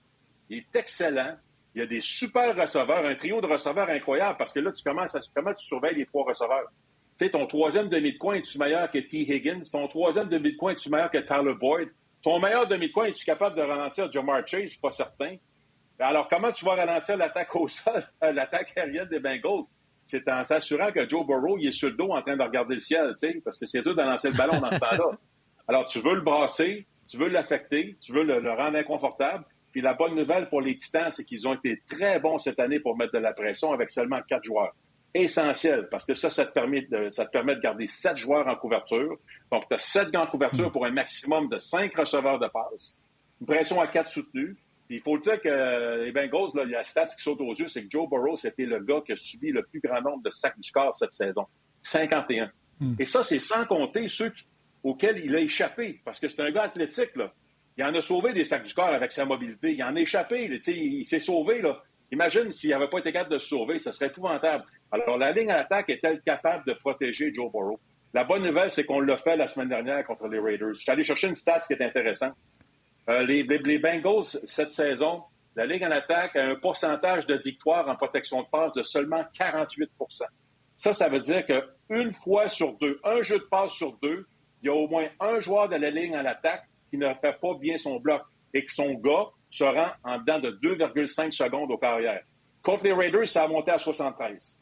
[0.49, 1.35] est excellent.
[1.75, 4.81] Il y a des super receveurs, un trio de receveurs incroyable parce que là, tu
[4.81, 6.71] commences à, comment tu surveilles les trois receveurs?
[7.19, 9.29] Tu sais, ton troisième demi de coin, es-tu meilleur que T.
[9.29, 9.69] Higgins?
[9.69, 11.89] Ton troisième demi de coin, es-tu meilleur que Tyler Boyd?
[12.21, 14.61] Ton meilleur demi de coin, es-tu capable de ralentir Jamar Chase?
[14.61, 15.35] Je suis pas certain.
[15.99, 19.65] Alors, comment tu vas ralentir l'attaque au sol, l'attaque aérienne des Bengals?
[20.05, 22.75] C'est en s'assurant que Joe Burrow il est sur le dos en train de regarder
[22.75, 25.17] le ciel, parce que c'est dur de lancer le ballon dans ce temps-là.
[25.67, 29.45] Alors, tu veux le brasser, tu veux l'affecter, tu veux le, rendre inconfortable.
[29.71, 32.79] Puis la bonne nouvelle pour les Titans, c'est qu'ils ont été très bons cette année
[32.79, 34.75] pour mettre de la pression avec seulement quatre joueurs.
[35.15, 38.47] Essentiel, parce que ça, ça te permet de, ça te permet de garder sept joueurs
[38.47, 39.17] en couverture.
[39.51, 42.99] Donc, tu as sept gants en couverture pour un maximum de cinq receveurs de passe.
[43.39, 44.55] Une pression à quatre soutenus
[44.89, 47.89] il faut dire que les Bengals, là, la stats qui saute aux yeux, c'est que
[47.89, 50.71] Joe Burrow, c'était le gars qui a subi le plus grand nombre de sacs du
[50.71, 51.45] corps cette saison.
[51.83, 52.51] 51.
[52.79, 52.95] Hmm.
[52.99, 54.33] Et ça, c'est sans compter ceux
[54.83, 56.01] auxquels il a échappé.
[56.03, 57.33] Parce que c'est un gars athlétique, là.
[57.77, 59.73] Il en a sauvé des sacs du corps avec sa mobilité.
[59.73, 60.61] Il en a échappé.
[60.67, 61.81] il, s'est sauvé, là.
[62.11, 64.63] Imagine s'il n'avait pas été capable de se sauver, ce serait épouvantable.
[64.91, 67.79] Alors, la ligne à l'attaque est-elle capable de protéger Joe Burrow?
[68.13, 70.75] La bonne nouvelle, c'est qu'on l'a fait la semaine dernière contre les Raiders.
[70.75, 72.33] Je suis allé chercher une stat qui est intéressante.
[73.09, 75.21] Euh, les, Bengals, cette saison,
[75.55, 79.23] la Ligue en attaque a un pourcentage de victoire en protection de passe de seulement
[79.39, 79.87] 48%
[80.75, 84.25] Ça, ça veut dire qu'une fois sur deux, un jeu de passe sur deux,
[84.61, 87.37] il y a au moins un joueur de la ligne en attaque qui ne fait
[87.39, 88.21] pas bien son bloc
[88.53, 92.21] et que son gars se rend en dedans de 2,5 secondes au carrière.
[92.61, 94.55] Contre les Raiders, ça a monté à 73.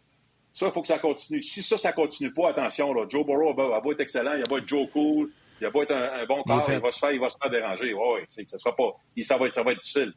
[0.53, 1.41] Ça, il faut que ça continue.
[1.41, 4.67] Si ça, ça continue pas, attention, Joe Burrow va, va, être excellent, il va être
[4.67, 5.29] Joe Cool,
[5.61, 7.93] il va être un, bon corps, il, va se faire, il va se faire déranger.
[7.93, 8.95] Oui, ça sera pas.
[9.21, 10.13] Ça va être, ça va être difficile.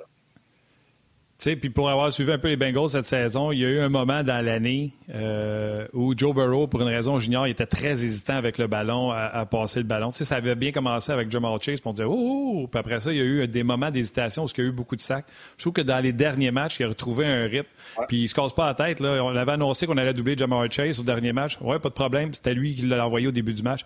[1.36, 3.68] Tu sais, puis pour avoir suivi un peu les Bengals cette saison, il y a
[3.68, 7.66] eu un moment dans l'année euh, où Joe Burrow, pour une raison junior, il était
[7.66, 10.12] très hésitant avec le ballon, à, passer le ballon.
[10.12, 12.68] Tu sais, ça avait bien commencé avec Jamal Chase, puis on disait «Oh!
[12.70, 14.72] Puis après ça, il y a eu des moments d'hésitation où il y a eu
[14.72, 15.26] beaucoup de sacs.
[15.56, 17.66] Je trouve que dans les derniers matchs, il a retrouvé un rip,
[18.06, 19.00] puis il se casse pas la tête.
[19.00, 19.20] Là.
[19.24, 21.58] On avait annoncé qu'on allait doubler Jamal Chase au dernier match.
[21.60, 23.80] Ouais, pas de problème, c'était lui qui l'a envoyé au début du match.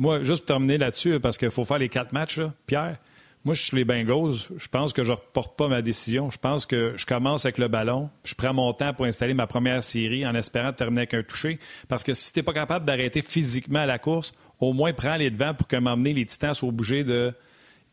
[0.00, 2.96] Moi, juste pour terminer là-dessus, parce qu'il faut faire les quatre matchs, là, Pierre,
[3.44, 4.34] moi, je suis les Bengals.
[4.56, 6.30] Je pense que je ne reporte pas ma décision.
[6.30, 8.08] Je pense que je commence avec le ballon.
[8.24, 11.58] Je prends mon temps pour installer ma première série en espérant terminer avec un toucher.
[11.86, 15.28] Parce que si tu n'es pas capable d'arrêter physiquement la course, au moins prends les
[15.28, 17.34] devants pour que m'emmener les Titans soient obligés de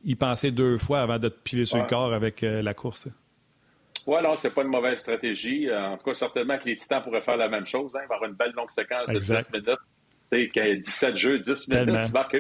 [0.06, 3.10] y penser deux fois avant de te piler sur le corps avec euh, la course.
[4.06, 5.68] Oui, non, c'est pas une mauvaise stratégie.
[5.68, 8.24] Euh, en tout cas, certainement que les Titans pourraient faire la même chose, hein, avoir
[8.24, 9.80] une belle longue séquence de 10 minutes.
[10.32, 12.38] Tu sais, 17 jeux, 10 minutes, tu marques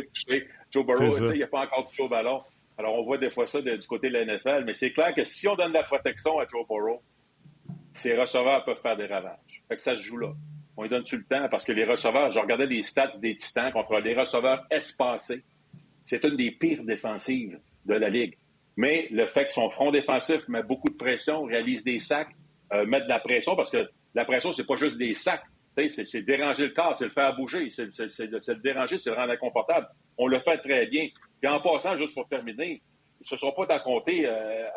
[0.71, 2.41] Joe Burrow, il n'y a pas encore touché au ballon.
[2.77, 5.23] Alors, on voit des fois ça du côté de la NFL, mais c'est clair que
[5.23, 7.01] si on donne la protection à Joe Burrow,
[7.93, 9.63] ses receveurs peuvent faire des ravages.
[9.67, 10.33] Fait que ça se joue là.
[10.75, 11.47] On lui donne-tu le temps?
[11.49, 15.43] Parce que les receveurs, je regardais les stats des Titans contre les receveurs espacés.
[16.05, 18.37] C'est une des pires défensives de la Ligue.
[18.75, 22.29] Mais le fait que son front défensif met beaucoup de pression, réalise des sacs,
[22.73, 25.43] euh, met de la pression, parce que la pression, c'est pas juste des sacs.
[25.89, 29.87] C'est déranger le corps, c'est le faire bouger, c'est le déranger, c'est le rendre inconfortable.
[30.17, 31.07] On le fait très bien.
[31.43, 32.81] Et en passant, juste pour terminer,
[33.19, 34.67] ils ne se sont pas affrontés, euh,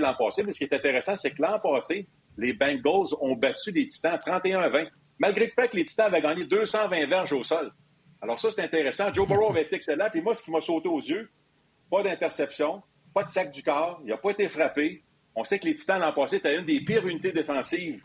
[0.00, 3.70] l'an passé, mais ce qui est intéressant, c'est que l'an passé, les Bengals ont battu
[3.70, 4.86] les Titans 31 à 20,
[5.18, 7.72] malgré le fait que les Titans avaient gagné 220 verges au sol.
[8.20, 9.12] Alors ça, c'est intéressant.
[9.12, 10.08] Joe Burrow avait été excellent.
[10.10, 11.30] Puis moi, ce qui m'a sauté aux yeux,
[11.90, 12.82] pas d'interception,
[13.14, 15.02] pas de sac du corps, il n'a pas été frappé.
[15.34, 18.02] On sait que les Titans l'an passé étaient une des pires unités défensives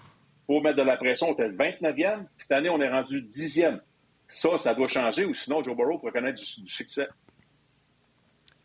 [0.49, 1.29] pour mettre de la pression.
[1.29, 2.25] On était le 29e.
[2.39, 3.81] Cette année, on est rendu 10e.
[4.27, 7.07] Ça, ça doit changer ou sinon Joe Burrow pourrait connaître du succès.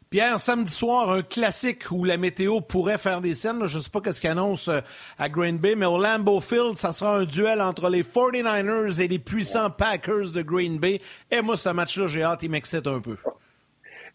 [0.09, 3.67] Pierre, samedi soir, un classique où la météo pourrait faire des scènes.
[3.67, 4.81] Je ne sais pas ce qu'il annonce euh,
[5.19, 9.07] à Green Bay, mais au Lambeau Field, ça sera un duel entre les 49ers et
[9.07, 11.03] les puissants Packers de Green Bay.
[11.31, 13.19] Et moi, ce match-là, j'ai hâte, il m'excite un peu.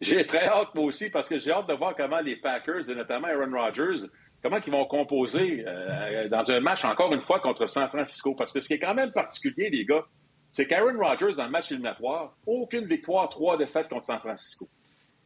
[0.01, 2.95] J'ai très hâte, moi aussi, parce que j'ai hâte de voir comment les Packers, et
[2.95, 4.07] notamment Aaron Rodgers,
[4.41, 8.35] comment ils vont composer euh, dans un match, encore une fois, contre San Francisco?
[8.35, 10.05] Parce que ce qui est quand même particulier, les gars,
[10.51, 14.67] c'est qu'Aaron Rodgers, dans le match éliminatoire, aucune victoire, trois défaites contre San Francisco.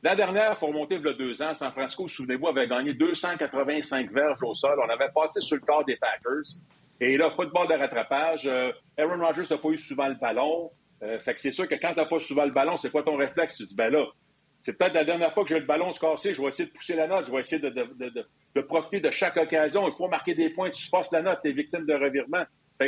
[0.01, 2.93] La dernière, il faut remonter il y a deux ans, San Francisco, souvenez-vous, avait gagné
[2.93, 4.77] 285 verges au sol.
[4.85, 6.59] On avait passé sur le corps des Packers.
[6.99, 8.45] Et là, football de rattrapage.
[8.45, 10.71] Euh, Aaron Rodgers n'a pas eu souvent le ballon.
[11.03, 13.03] Euh, fait que c'est sûr que quand tu n'as pas souvent le ballon, c'est quoi
[13.03, 13.55] ton réflexe?
[13.55, 14.05] Tu dis, ben là,
[14.61, 16.73] c'est peut-être la dernière fois que j'ai le ballon se casser, je vais essayer de
[16.73, 18.27] pousser la note, je vais essayer de,
[18.61, 19.87] profiter de chaque occasion.
[19.87, 22.43] Il faut marquer des points, tu passes la note, tu es victime de revirement.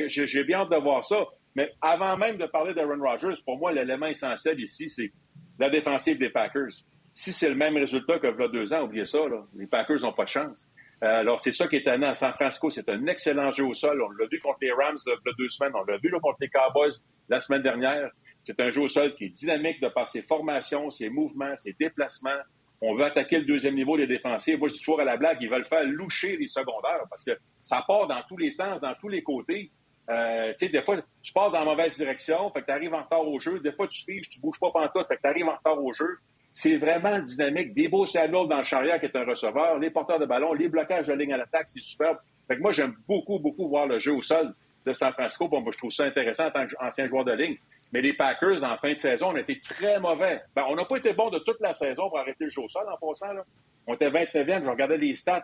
[0.07, 1.25] J'ai bien hâte de voir ça.
[1.55, 5.11] Mais avant même de parler d'Aaron Rodgers, pour moi, l'élément essentiel ici, c'est
[5.57, 6.71] la défensive des Packers
[7.15, 9.19] si c'est le même résultat que a deux ans, oubliez ça,
[9.55, 10.69] les Packers n'ont pas de chance.
[11.01, 12.09] Euh, alors, c'est ça qui est étonnant.
[12.09, 14.01] À San Francisco, c'est un excellent jeu au sol.
[14.01, 15.71] On l'a vu contre les Rams il y a deux semaines.
[15.75, 16.91] On l'a vu contre les Cowboys
[17.29, 18.11] la semaine dernière.
[18.43, 21.73] C'est un jeu au sol qui est dynamique de par ses formations, ses mouvements, ses
[21.79, 22.41] déplacements.
[22.85, 24.57] On veut attaquer le deuxième niveau des défensifs.
[24.57, 27.31] Moi, je dis toujours à la blague, ils veulent faire loucher les secondaires parce que
[27.63, 29.71] ça part dans tous les sens, dans tous les côtés.
[30.09, 32.93] Euh, tu sais, des fois, tu pars dans la mauvaise direction, fait que tu arrives
[32.93, 33.59] en retard au jeu.
[33.59, 35.93] Des fois, tu figes, tu bouges pas pantoute, fait que tu arrives en retard au
[35.93, 36.17] jeu
[36.55, 37.75] c'est vraiment dynamique.
[37.89, 41.07] Beaux Samuel dans le charrière qui est un receveur, les porteurs de ballon, les blocages
[41.07, 42.17] de ligne à l'attaque, c'est superbe.
[42.47, 44.55] Fait que moi, j'aime beaucoup, beaucoup voir le jeu au sol
[44.85, 45.49] de San Francisco.
[45.49, 47.57] Bon, moi, je trouve ça intéressant en tant qu'ancien joueur de ligne.
[47.91, 50.41] Mais les Packers, en fin de saison, on a été très mauvais.
[50.55, 53.07] Ben, on n'a pas été bon de toute la saison pour arrêter le jeu en
[53.07, 53.33] passant.
[53.33, 53.43] Là.
[53.87, 55.41] On était 29e, je regardais les stats.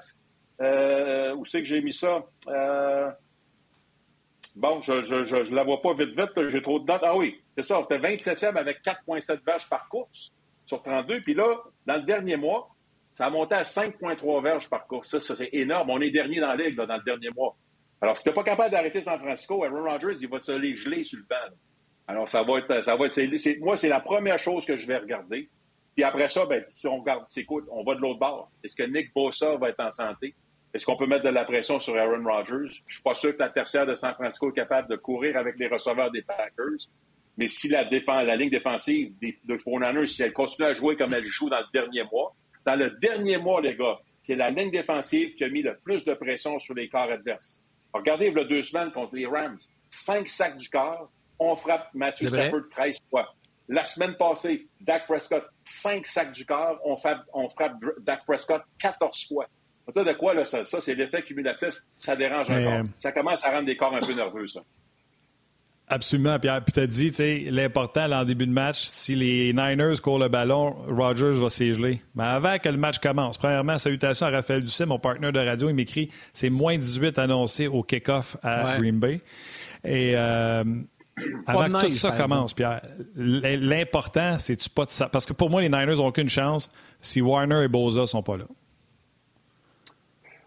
[0.61, 2.23] Euh, où c'est que j'ai mis ça?
[2.47, 3.09] Euh...
[4.55, 6.49] Bon, je ne la vois pas vite, vite.
[6.49, 7.01] J'ai trop de dates.
[7.03, 7.79] Ah oui, c'est ça.
[7.79, 10.31] On était 27e avec 4,7 verges par course
[10.65, 11.21] sur 32.
[11.21, 12.69] Puis là, dans le dernier mois,
[13.13, 15.09] ça a monté à 5,3 verges par course.
[15.09, 15.89] Ça, ça c'est énorme.
[15.89, 17.55] On est dernier dans la ligue dans le dernier mois.
[18.01, 21.03] Alors, si tu pas capable d'arrêter San Francisco, Aaron Rodgers, il va se les geler
[21.03, 21.55] sur le banc.
[22.08, 22.84] Alors, ça va être.
[22.84, 25.49] Ça va être moi, c'est la première chose que je vais regarder.
[25.95, 28.49] Puis après ça, ben, si on regarde, écoute, on va de l'autre bord.
[28.64, 30.34] Est-ce que Nick Bosa va être en santé?
[30.74, 32.70] Est-ce qu'on peut mettre de la pression sur Aaron Rodgers?
[32.70, 35.36] Je ne suis pas sûr que la tertiaire de San Francisco est capable de courir
[35.36, 36.88] avec les receveurs des Packers.
[37.38, 41.26] Mais si la, la ligne défensive de 49 si elle continue à jouer comme elle
[41.26, 42.34] joue dans le dernier mois,
[42.66, 46.06] dans le dernier mois, les gars, c'est la ligne défensive qui a mis le plus
[46.06, 47.62] de pression sur les corps adverses.
[47.93, 49.58] regardez, il y a deux semaines contre les Rams,
[49.89, 53.33] cinq sacs du corps, on frappe Matthew Stafford 13 fois.
[53.67, 58.61] La semaine passée, Dak Prescott, cinq sacs du corps, on frappe, on frappe Dak Prescott
[58.79, 59.47] 14 fois.
[59.93, 62.73] Ça, de quoi, là, ça, ça c'est l'effet cumulatif, ça dérange encore.
[62.73, 64.61] Euh, ça commence à rendre des corps un peu nerveux, ça.
[65.87, 66.63] Absolument, Pierre.
[66.63, 70.19] Puis tu as dit, tu sais, l'important en début de match, si les Niners courent
[70.19, 72.01] le ballon, Rogers va s'égeler.
[72.15, 75.67] Mais avant que le match commence, premièrement, salutations à Raphaël Doucet, mon partenaire de radio,
[75.67, 79.19] il m'écrit c'est moins 18 annoncé au kick-off à Green Bay.
[79.83, 80.63] Et euh,
[81.45, 82.82] avant que tout ça commence, Pierre,
[83.16, 85.09] l'important, c'est tu pas de ça.
[85.09, 88.38] Parce que pour moi, les Niners n'ont aucune chance si Warner et Boza sont pas
[88.38, 88.45] là.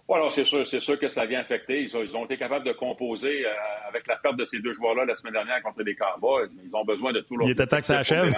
[0.06, 1.82] Oui, alors c'est sûr, c'est sûr que ça vient affecter.
[1.82, 3.50] Ils ont, été capables de composer euh,
[3.88, 6.48] avec la perte de ces deux joueurs-là la semaine dernière contre les Cowboys.
[6.62, 7.48] Ils ont besoin de tout leur.
[7.48, 8.34] Il était temps que ça achève.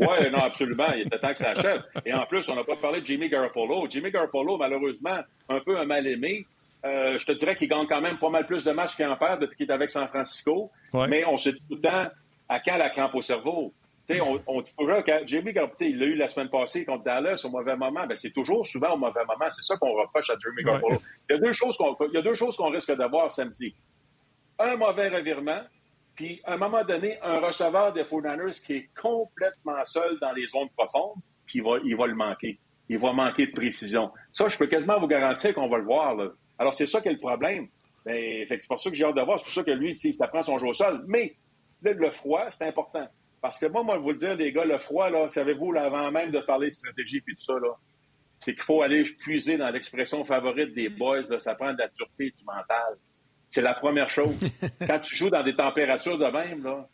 [0.00, 0.86] Oui, non, absolument.
[0.94, 1.82] Il était temps que ça achève.
[2.06, 3.86] Et en plus, on n'a pas parlé de Jimmy Garoppolo.
[3.90, 5.18] Jimmy Garoppolo, malheureusement,
[5.48, 6.46] un peu un mal-aimé.
[6.84, 9.16] Euh, je te dirais qu'il gagne quand même pas mal plus de matchs qu'il en
[9.16, 10.70] perd depuis qu'il est avec San Francisco.
[11.08, 12.06] Mais on se dit tout le temps,
[12.48, 13.72] à quand la crampe au cerveau?
[14.10, 17.42] on, on, dit toujours que Jamie Garoppolo, il l'a eu la semaine passée contre Dallas
[17.44, 18.06] au mauvais moment.
[18.06, 19.50] Ben, c'est toujours souvent au mauvais moment.
[19.50, 20.98] C'est ça qu'on reproche à Jamie Garoppolo.
[21.28, 23.74] Il, y a deux choses qu'on, il y a deux choses qu'on risque d'avoir samedi.
[24.58, 25.60] Un mauvais revirement,
[26.14, 30.46] puis à un moment donné, un receveur des 49ers qui est complètement seul dans les
[30.46, 32.58] zones profondes, puis il va, il va le manquer.
[32.88, 34.10] Il va manquer de précision.
[34.32, 36.14] Ça, je peux quasiment vous garantir qu'on va le voir.
[36.14, 36.30] Là.
[36.58, 37.68] Alors, c'est ça qui est le problème.
[38.04, 39.38] Ben, c'est pour ça que j'ai hâte de voir.
[39.38, 41.04] C'est pour ça que lui, il apprend son jeu au sol.
[41.06, 41.36] Mais
[41.82, 43.06] le froid, c'est important.
[43.40, 46.10] Parce que moi, moi, je vous le dire, les gars, le froid, là, savez-vous, avant
[46.10, 47.74] même de parler de stratégie et tout ça, là,
[48.40, 51.88] c'est qu'il faut aller puiser dans l'expression favorite des boys, là, ça prend de la
[51.88, 52.96] dureté du mental.
[53.50, 54.38] C'est la première chose.
[54.86, 56.88] Quand tu joues dans des températures de même, là,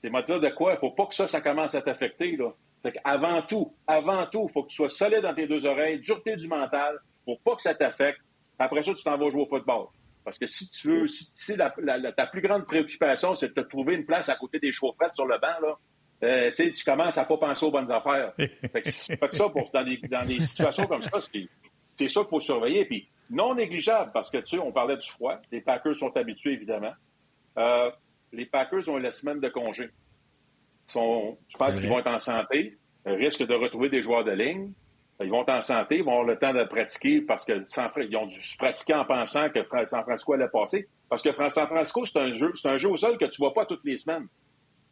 [0.00, 0.74] c'est moi dire de quoi?
[0.74, 2.52] Il faut pas que ça, ça commence à t'affecter, là.
[2.82, 5.98] Fait avant tout, avant tout, il faut que tu sois solide dans tes deux oreilles,
[5.98, 8.20] dureté du mental, pour pas que ça t'affecte.
[8.58, 9.86] Après ça, tu t'en vas jouer au football.
[10.24, 14.04] Parce que si tu veux, si, ta plus grande préoccupation, c'est de te trouver une
[14.04, 15.78] place à côté des chaufferettes sur le banc, là,
[16.24, 18.34] euh, tu commences à pas penser aux bonnes affaires.
[18.36, 22.84] fait que ça pour dans des, situations comme ça, c'est ça qu'il faut surveiller.
[22.84, 25.40] Puis non négligeable, parce que tu sais, on parlait du froid.
[25.52, 26.92] Les Packers sont habitués, évidemment.
[27.56, 27.90] Euh,
[28.32, 29.90] les Packers ont la semaine de congé.
[30.86, 34.72] Sont, je pense qu'ils vont être en santé, risquent de retrouver des joueurs de ligne.
[35.20, 37.60] Ils vont être en santé, ils vont avoir le temps de pratiquer parce que
[38.02, 40.88] ils ont dû se pratiquer en pensant que San Francisco allait passer.
[41.08, 43.66] Parce que San Francisco, c'est un jeu, c'est au sol que tu ne vois pas
[43.66, 44.28] toutes les semaines.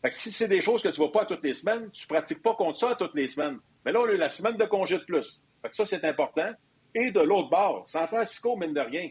[0.03, 2.05] Fait que si c'est des choses que tu ne vois pas toutes les semaines, tu
[2.05, 3.59] ne pratiques pas contre ça toutes les semaines.
[3.85, 5.43] Mais là, on a eu la semaine de congé de plus.
[5.63, 6.51] Fait que ça, c'est important.
[6.95, 9.09] Et de l'autre bord, San Francisco, mine de rien,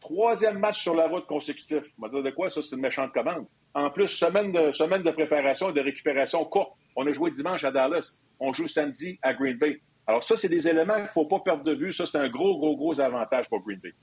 [0.00, 1.82] troisième match sur la route consécutif.
[1.98, 2.48] On va dire de quoi?
[2.48, 3.46] Ça, c'est une méchante commande.
[3.74, 6.72] En plus, semaine de, semaine de préparation et de récupération courte.
[6.94, 8.18] On a joué dimanche à Dallas.
[8.38, 9.80] On joue samedi à Green Bay.
[10.06, 11.92] Alors ça, c'est des éléments qu'il ne faut pas perdre de vue.
[11.92, 13.94] Ça, c'est un gros, gros, gros avantage pour Green Bay.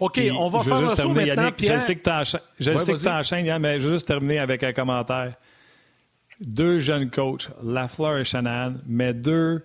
[0.00, 1.80] OK, on va faire un saut maintenant, Pierre.
[1.80, 5.34] Je sais que tu enchaînes, Yann, mais je vais juste terminer avec un commentaire.
[6.40, 9.64] Deux jeunes coachs, Lafleur et Shanahan, mais deux,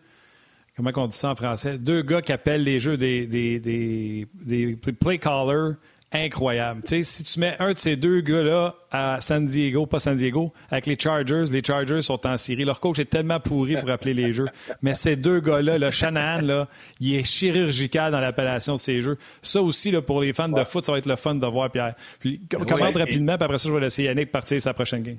[0.76, 4.28] comment on dit ça en français, deux gars qui appellent les jeux des, des, des,
[4.36, 5.74] des play callers
[6.12, 6.82] incroyable.
[6.82, 10.16] Tu sais, si tu mets un de ces deux gars-là à San Diego, pas San
[10.16, 12.66] Diego, avec les Chargers, les Chargers sont en série.
[12.66, 14.47] Leur coach est tellement pourri pour appeler les jeux.
[14.82, 16.68] Mais ces deux gars-là, le Shanahan, là,
[16.99, 19.18] il est chirurgical dans l'appellation de ces jeux.
[19.41, 21.72] Ça aussi, là, pour les fans de foot, ça va être le fun de voir,
[21.72, 21.95] Pierre.
[22.20, 25.18] Puis, commente rapidement, puis après ça, je vais laisser Yannick partir sa prochaine game.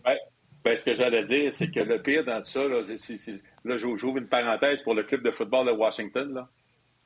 [0.65, 2.83] Ben, ce que j'allais dire, c'est que le pire dans tout ça, là,
[3.65, 6.35] là j'ouvre une parenthèse pour le club de football de Washington.
[6.35, 6.49] Là.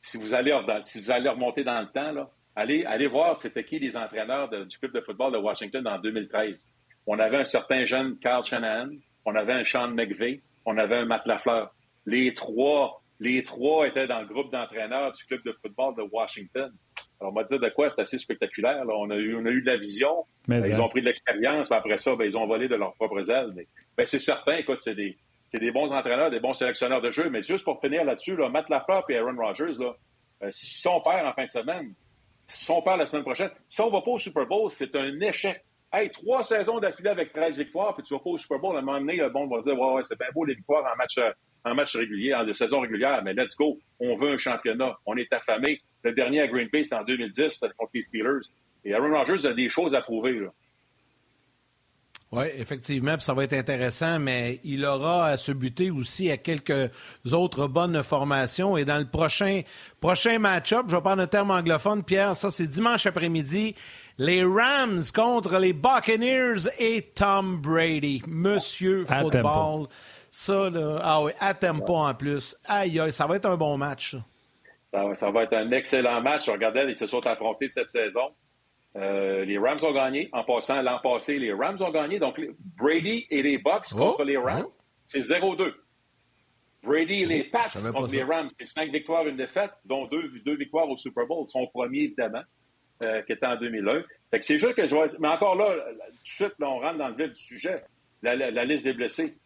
[0.01, 3.65] Si, vous allez, si vous allez remonter dans le temps, là, Allez, allez voir c'était
[3.65, 6.69] qui les entraîneurs du club de football de Washington en 2013.
[7.07, 8.91] On avait un certain jeune Carl Shanahan,
[9.25, 11.75] on avait un Sean McVeigh, on avait un Matt Lafleur.
[12.07, 16.73] Les trois, les trois étaient dans le groupe d'entraîneurs du club de football de Washington.
[17.21, 18.85] Alors, on va dire de quoi c'est assez spectaculaire.
[18.87, 21.71] On, a eu, on a eu de la vision, mais ils ont pris de l'expérience,
[21.71, 23.53] mais après ça, ben, ils ont volé de leurs propres ailes.
[23.55, 25.17] Mais, ben, c'est certain, écoute, c'est des,
[25.53, 27.31] des, bons entraîneurs, des bons sélectionneurs de jeu.
[27.31, 29.95] Mais juste pour finir là-dessus, là, Matt Lafleur et Aaron Rodgers, là,
[30.43, 31.95] euh, si on perd en fin de semaine,
[32.47, 34.95] si on perd la semaine prochaine, si on ne va pas au Super Bowl, c'est
[34.97, 35.65] un échec.
[35.93, 38.77] Hey, trois saisons d'affilée avec 13 victoires, puis tu ne vas pas au Super Bowl,
[38.77, 41.19] à un moment donné, le monde va dire c'est bien beau les victoires en match,
[41.19, 41.31] euh,
[41.65, 43.79] en régulier, en saison régulière, mais let's go.
[44.01, 44.97] On veut un championnat.
[45.07, 45.81] On est affamé.
[46.03, 48.41] Le dernier à Green Bay, c'était en 2010, c'était contre les Steelers.
[48.85, 50.47] Et Aaron Rodgers a des choses à prouver.
[52.35, 56.91] Oui, effectivement, ça va être intéressant, mais il aura à se buter aussi à quelques
[57.33, 58.77] autres bonnes formations.
[58.77, 59.63] Et dans le prochain,
[60.01, 63.77] prochain match-up, je vais prendre un terme anglophone, Pierre, ça c'est dimanche après-midi.
[64.19, 68.23] Les Rams contre les Buccaneers et Tom Brady.
[68.27, 69.87] Monsieur football.
[70.31, 72.57] Ça, là, ah oui, à tempo en plus.
[72.65, 74.17] Aïe, aïe, ça va être un bon match.
[74.93, 75.15] Ça.
[75.15, 76.49] Ça, va être un excellent match.
[76.49, 78.31] Regardez, ils se sont affrontés cette saison.
[78.97, 80.29] Euh, les Rams ont gagné.
[80.33, 82.19] En passant, l'an passé, les Rams ont gagné.
[82.19, 82.41] Donc,
[82.77, 84.75] Brady et les Bucks oh, contre les Rams, oh.
[85.07, 85.75] c'est 0-2.
[86.85, 90.57] Brady et les Pats contre les Rams, c'est 5 victoires, une défaite, dont 2 deux,
[90.57, 91.49] victoires au Super Bowl.
[91.49, 92.43] Son premier, évidemment,
[93.03, 94.03] euh, qui était en 2001.
[94.31, 95.07] Fait que c'est juste que je vois...
[95.21, 97.83] Mais encore là, tout de suite, là, on rentre dans le vif du sujet.
[98.23, 99.37] La, la, liste des blessés.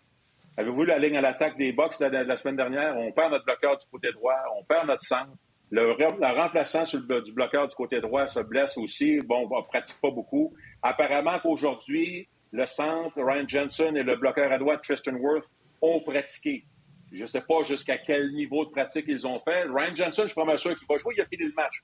[0.56, 2.96] Avez-vous vu la ligne à l'attaque des Bucks la, la, semaine dernière?
[2.96, 5.32] On perd notre bloqueur du côté droit, on perd notre centre.
[5.70, 9.18] Le, remplaçant sur le, du bloqueur du côté droit se blesse aussi.
[9.26, 10.54] Bon, on ne pratique pas beaucoup.
[10.82, 15.44] Apparemment qu'aujourd'hui, le centre, Ryan Jensen et le bloqueur à droite, Tristan Worth,
[15.82, 16.64] ont pratiqué.
[17.12, 19.64] Je ne sais pas jusqu'à quel niveau de pratique ils ont fait.
[19.64, 21.82] Ryan Jensen, je suis pas sûr qu'il va jouer, il a fini le match.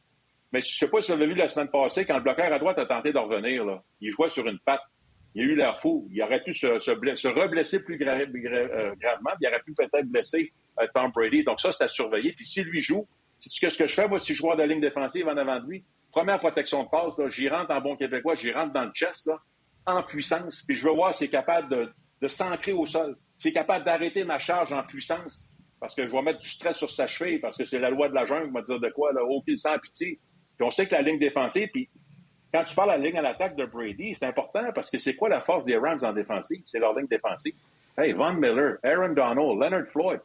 [0.53, 2.53] Mais je ne sais pas si vous avez vu la semaine passée, quand le bloqueur
[2.53, 4.83] à droite a tenté de revenir, il jouait sur une patte.
[5.35, 6.07] Il a eu l'air fou.
[6.13, 9.31] Il aurait pu se, se, se reblesser plus euh, gravement.
[9.41, 11.43] Il aurait pu peut-être blesser euh, Tom Brady.
[11.43, 12.33] Donc ça, c'est à surveiller.
[12.35, 13.07] Puis s'il lui joue,
[13.51, 15.67] c'est ce que je fais, moi, si je joueur de ligne défensive en avant de
[15.67, 15.85] lui?
[16.11, 19.41] Première protection de passe, j'y rentre en bon québécois, j'y rentre dans le chest, là,
[19.87, 23.19] en puissance, puis je veux voir s'il est capable de, s'ancrer au sol.
[23.37, 26.79] s'il est capable d'arrêter ma charge en puissance, parce que je vais mettre du stress
[26.79, 29.13] sur sa cheville, parce que c'est la loi de la jungle, va dire de quoi,
[29.13, 30.19] là, aucun sans pitié.
[30.57, 31.91] Puis on sait que la ligne défensive, puis
[32.53, 35.17] quand tu parles de la ligne à l'attaque de Brady, c'est important parce que c'est
[35.17, 36.63] quoi la force des Rams en défensive?
[36.65, 37.55] C'est leur ligne défensive.
[37.99, 40.21] Hey, Von Miller, Aaron Donald, Leonard Floyd,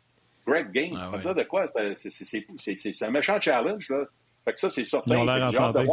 [0.49, 1.33] Greg Gaines, ah, ouais.
[1.33, 1.65] de quoi?
[1.95, 4.05] C'est un méchant challenge, là.
[4.45, 5.11] Fait que ça, c'est sorti.
[5.11, 5.85] Ils ont l'air en santé.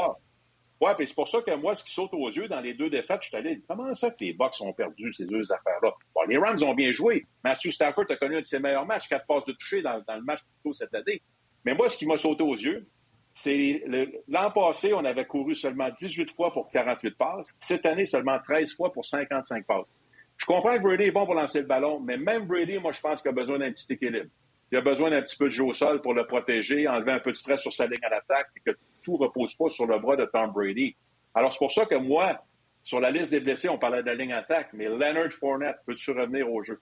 [0.79, 2.91] Oui, puis c'est pour ça que moi, ce qui saute aux yeux dans les deux
[2.91, 5.91] défaites, je suis allé, comment ça que les Bucks ont perdu ces deux affaires-là?
[6.15, 7.25] Bon, les Rams ont bien joué.
[7.43, 10.17] Matthew Stafford a connu un de ses meilleurs matchs, quatre passes de toucher dans, dans
[10.17, 11.23] le match plutôt cette année.
[11.65, 12.87] Mais moi, ce qui m'a sauté aux yeux,
[13.33, 13.85] c'est
[14.29, 17.57] l'an passé, on avait couru seulement 18 fois pour 48 passes.
[17.59, 19.93] Cette année, seulement 13 fois pour 55 passes.
[20.37, 23.01] Je comprends que Brady est bon pour lancer le ballon, mais même Brady, moi, je
[23.01, 24.29] pense qu'il a besoin d'un petit équilibre.
[24.73, 27.21] Il a besoin d'un petit peu de jeu au sol pour le protéger, enlever un
[27.21, 29.99] peu de stress sur sa ligne à l'attaque et que tout repose pas sur le
[29.99, 30.97] bras de Tom Brady.
[31.35, 32.43] Alors, c'est pour ça que moi,
[32.83, 36.11] sur la liste des blessés, on parlait de la ligne attaque, mais Leonard Fournette peut-tu
[36.11, 36.81] revenir au jeu?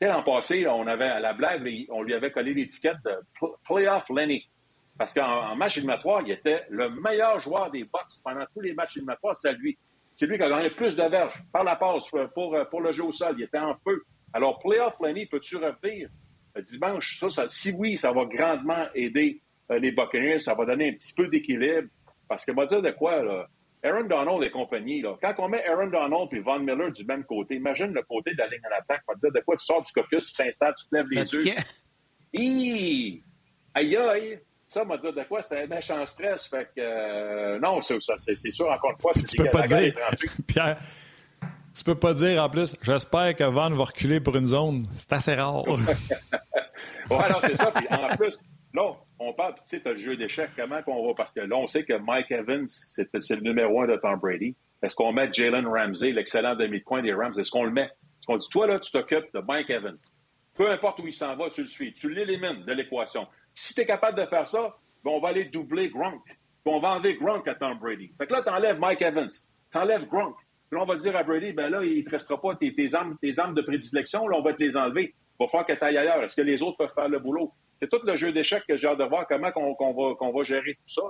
[0.00, 2.98] L'an passé, on avait à la blague, on lui avait collé l'étiquette
[3.64, 4.46] Playoff Lenny.
[4.98, 8.96] Parce qu'en match éliminatoire, il était le meilleur joueur des Bucks pendant tous les matchs
[8.96, 9.78] éliminatoires, c'était lui.
[10.14, 13.04] C'est lui qui a gagné plus de verges par la passe pour, pour, le jeu
[13.04, 13.34] au sol.
[13.38, 14.02] Il était en feu.
[14.32, 16.08] Alors, Playoff Lenny, peux-tu revenir
[16.60, 17.22] dimanche?
[17.28, 19.40] Ça, si oui, ça va grandement aider
[19.70, 20.38] euh, les Buccaneers.
[20.40, 21.88] Ça va donner un petit peu d'équilibre.
[22.28, 23.48] Parce que, va dire de quoi, là,
[23.82, 27.24] Aaron Donald et compagnie, là, quand on met Aaron Donald et Von Miller du même
[27.24, 29.02] côté, imagine le côté de la ligne en attaque.
[29.06, 31.54] Va dire de quoi tu sors du caucus, tu t'installes, tu te lèves les yeux.
[32.32, 33.22] Hi!
[33.74, 34.40] Aïe aïe!
[34.66, 35.42] Ça, m'a dit de quoi?
[35.42, 36.48] C'était un méchant stress.
[36.48, 37.80] Fait que, euh, non.
[37.80, 38.00] C'est
[38.50, 39.94] sûr, encore une fois, c'est Tu peux pas dire,
[40.46, 40.78] Pierre,
[41.74, 44.84] tu peux pas dire en plus, j'espère que Von va reculer pour une zone.
[44.96, 45.66] C'est assez rare.
[45.68, 45.76] ouais,
[47.10, 47.72] alors c'est ça.
[47.72, 48.38] Puis en plus,
[48.72, 51.40] là, on parle, tu sais, tu as le jeu d'échecs, comment qu'on va, parce que
[51.40, 54.54] là, on sait que Mike Evans, c'est le numéro un de Tom Brady.
[54.82, 57.84] Est-ce qu'on met Jalen Ramsey, l'excellent demi de coin des Rams, est-ce qu'on le met?
[57.84, 59.98] Est-ce qu'on dit, toi, là, tu t'occupes de Mike Evans.
[60.54, 61.92] Peu importe où il s'en va, tu le suis.
[61.92, 63.26] Tu l'élimines de l'équation.
[63.54, 66.22] Si tu es capable de faire ça, ben, on va aller doubler Gronk.
[66.64, 68.12] on va enlever Gronk à Tom Brady.
[68.18, 69.30] Fait que là, tu enlèves Mike Evans.
[69.30, 70.36] Tu enlèves Gronk.
[70.76, 73.38] On va dire à Brady, ben là, il ne te restera pas tes, armes, tes
[73.38, 75.14] armes de prédilection, là, on va te les enlever.
[75.14, 76.22] Il va falloir que tu ailles ailleurs.
[76.22, 77.52] Est-ce que les autres peuvent faire le boulot?
[77.78, 80.42] C'est tout le jeu d'échecs que j'ai hâte de voir comment on, va, qu'on va
[80.42, 81.02] gérer tout ça.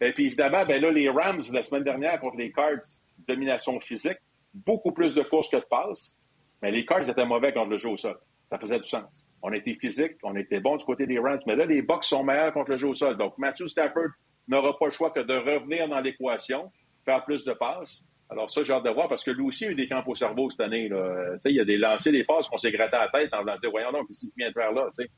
[0.00, 2.84] Et puis évidemment, ben là, les Rams, la semaine dernière, contre les Cards,
[3.26, 4.18] domination physique,
[4.54, 6.16] beaucoup plus de courses que de passes.
[6.62, 8.18] Mais les Cards étaient mauvais contre le jeu au sol.
[8.48, 9.26] Ça faisait du sens.
[9.42, 12.24] On était physique, on était bon du côté des Rams, mais là, les Bucks sont
[12.24, 13.16] meilleurs contre le jeu au sol.
[13.16, 14.10] Donc, Matthew Stafford
[14.48, 16.70] n'aura pas le choix que de revenir dans l'équation,
[17.04, 18.04] faire plus de passes.
[18.28, 20.14] Alors ça, j'ai hâte de voir parce que lui aussi a eu des camps au
[20.14, 20.88] cerveau cette année.
[20.88, 21.36] Là.
[21.44, 23.56] Il y a des lancers, des passes qu'on s'est gratté à la tête en voulant
[23.56, 24.88] dire Voyons donc, qu'est-ce qu'il vient de faire là?
[24.94, 25.08] sais.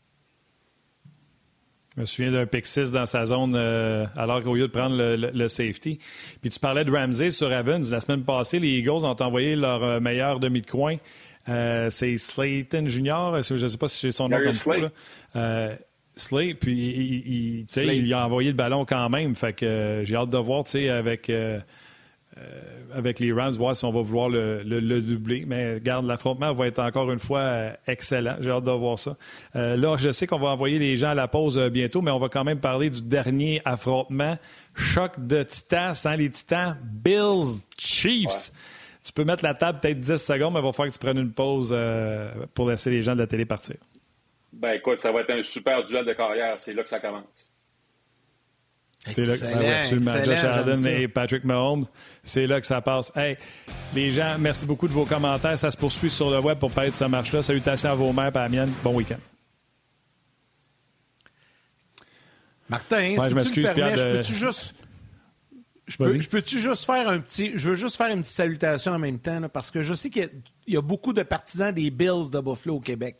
[1.97, 4.95] Je me souviens d'un pick 6 dans sa zone euh, alors qu'au lieu de prendre
[4.97, 5.99] le, safety.
[6.41, 7.83] Puis tu parlais de Ramsey sur Evans.
[7.91, 10.97] La semaine passée, les Eagles ont envoyé leur euh, meilleur demi de coin.
[11.49, 13.43] Euh, c'est Slayton Junior.
[13.43, 14.75] Je ne sais pas si c'est son nom comme fou.
[15.35, 15.75] Euh,
[16.15, 19.35] Slay, puis il, il, il, a envoyé le ballon quand même.
[19.35, 21.33] Fait que j'ai hâte de voir avec
[22.95, 25.45] avec les Rams, voir si on va vouloir le, doubler.
[25.47, 28.37] Mais garde, l'affrontement va être encore une fois euh, excellent.
[28.41, 29.17] J'ai hâte de voir ça.
[29.57, 32.19] Euh, là, je sais qu'on va envoyer les gens à la pause bientôt, mais on
[32.19, 34.37] va quand même parler du dernier affrontement.
[34.75, 36.77] Choc de titans sans les titans.
[36.83, 38.53] Bills Chiefs.
[39.05, 41.19] Tu peux mettre la table peut-être 10 secondes, mais il va falloir que tu prennes
[41.19, 41.77] une pause
[42.55, 43.77] pour laisser les gens de la télé partir.
[44.53, 46.59] Ben écoute, ça va être un super duel de carrière.
[46.59, 47.51] C'est là que ça commence.
[49.07, 51.87] C'est là, ben Josh Allen et Patrick Mahomes,
[52.23, 53.13] c'est là que ça passe.
[53.17, 53.37] Hey,
[53.95, 55.59] les gens, merci beaucoup de vos commentaires.
[55.59, 57.43] Ça se poursuit sur le web pour parler de ce match-là.
[57.43, 58.73] Salutations à vos mères et à la mienne.
[58.83, 59.19] Bon week-end.
[62.69, 64.75] Martin, si tu me permets, je peux-tu juste...
[65.87, 65.97] Je
[66.29, 67.53] peux, tu juste faire un petit.
[67.55, 70.29] Je veux juste faire une petite salutation en même temps, parce que je sais qu'il
[70.67, 73.17] y, a beaucoup de partisans des Bills de Buffalo au Québec.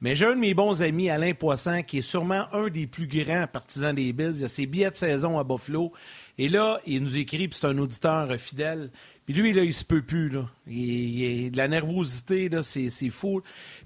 [0.00, 3.08] Mais j'ai un de mes bons amis, Alain Poisson, qui est sûrement un des plus
[3.08, 4.38] grands partisans des Bills.
[4.38, 5.92] Il a ses billets de saison à Buffalo.
[6.38, 8.90] Et là, il nous écrit, puis c'est un auditeur fidèle.
[9.26, 10.28] Puis lui, là, il se peut plus.
[10.28, 10.44] Là.
[10.68, 13.42] Il, a de la nervosité, là, c'est, fou.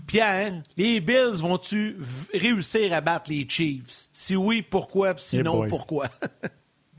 [0.07, 1.97] Pierre, les Bills vont-tu
[2.35, 4.11] réussir à battre les Chiefs?
[4.13, 5.15] Si oui, pourquoi?
[5.17, 6.09] sinon, pourquoi?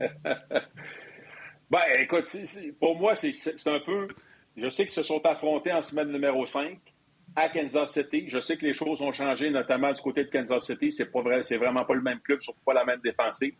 [0.00, 2.36] ben, écoute,
[2.80, 4.08] pour moi, c'est, c'est un peu...
[4.56, 6.78] Je sais qu'ils se sont affrontés en semaine numéro 5
[7.36, 8.24] à Kansas City.
[8.28, 10.92] Je sais que les choses ont changé, notamment du côté de Kansas City.
[10.92, 13.54] C'est pas vrai, vraiment pas le même club, surtout pas la même défensive.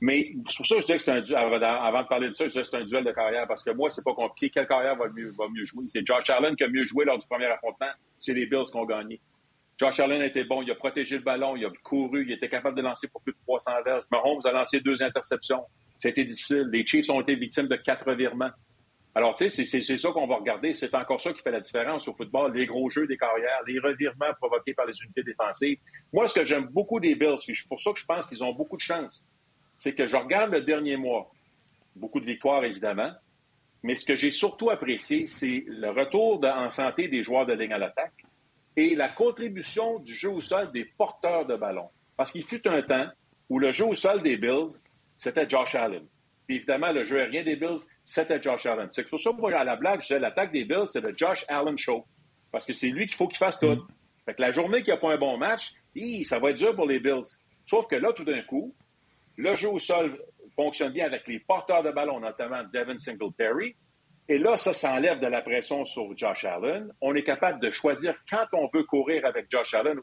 [0.00, 1.64] Mais c'est pour ça je dis que c'est un duel.
[1.64, 3.70] Avant de parler de ça, je dis que c'est un duel de carrière parce que
[3.70, 4.50] moi, c'est pas compliqué.
[4.50, 5.84] Quelle carrière va mieux, va mieux jouer?
[5.88, 7.90] C'est Josh Allen qui a mieux joué lors du premier affrontement.
[8.18, 9.20] C'est les Bills qui ont gagné.
[9.76, 10.62] Josh Allen était bon.
[10.62, 11.56] Il a protégé le ballon.
[11.56, 12.24] Il a couru.
[12.24, 14.04] Il était capable de lancer pour plus de 300 verges.
[14.12, 15.64] Mahomes a lancé deux interceptions.
[15.98, 16.68] C'était difficile.
[16.70, 18.50] Les Chiefs ont été victimes de quatre virements.
[19.18, 20.72] Alors, tu sais, c'est ça qu'on va regarder.
[20.72, 22.56] C'est encore ça qui fait la différence au football.
[22.56, 25.76] Les gros jeux des carrières, les revirements provoqués par les unités défensives.
[26.12, 28.52] Moi, ce que j'aime beaucoup des Bills, c'est pour ça que je pense qu'ils ont
[28.52, 29.26] beaucoup de chance,
[29.76, 31.32] c'est que je regarde le dernier mois.
[31.96, 33.10] Beaucoup de victoires, évidemment.
[33.82, 37.72] Mais ce que j'ai surtout apprécié, c'est le retour en santé des joueurs de ligne
[37.72, 38.24] à l'attaque
[38.76, 41.88] et la contribution du jeu au sol des porteurs de ballon.
[42.16, 43.08] Parce qu'il fut un temps
[43.48, 44.78] où le jeu au sol des Bills,
[45.16, 46.06] c'était Josh Allen.
[46.48, 48.88] Puis évidemment, le jeu aérien des Bills, c'était Josh Allen.
[48.90, 51.14] C'est pour ça que moi, à la blague, je disais l'attaque des Bills, c'est le
[51.14, 52.06] Josh Allen Show.
[52.50, 53.86] Parce que c'est lui qu'il faut qu'il fasse tout.
[54.24, 55.74] Fait que la journée qu'il n'y a pas un bon match,
[56.24, 57.36] ça va être dur pour les Bills.
[57.66, 58.74] Sauf que là, tout d'un coup,
[59.36, 60.18] le jeu au sol
[60.56, 63.76] fonctionne bien avec les porteurs de ballon, notamment Devin Singletary.
[64.30, 66.90] Et là, ça, ça enlève de la pression sur Josh Allen.
[67.02, 69.98] On est capable de choisir quand on veut courir avec Josh Allen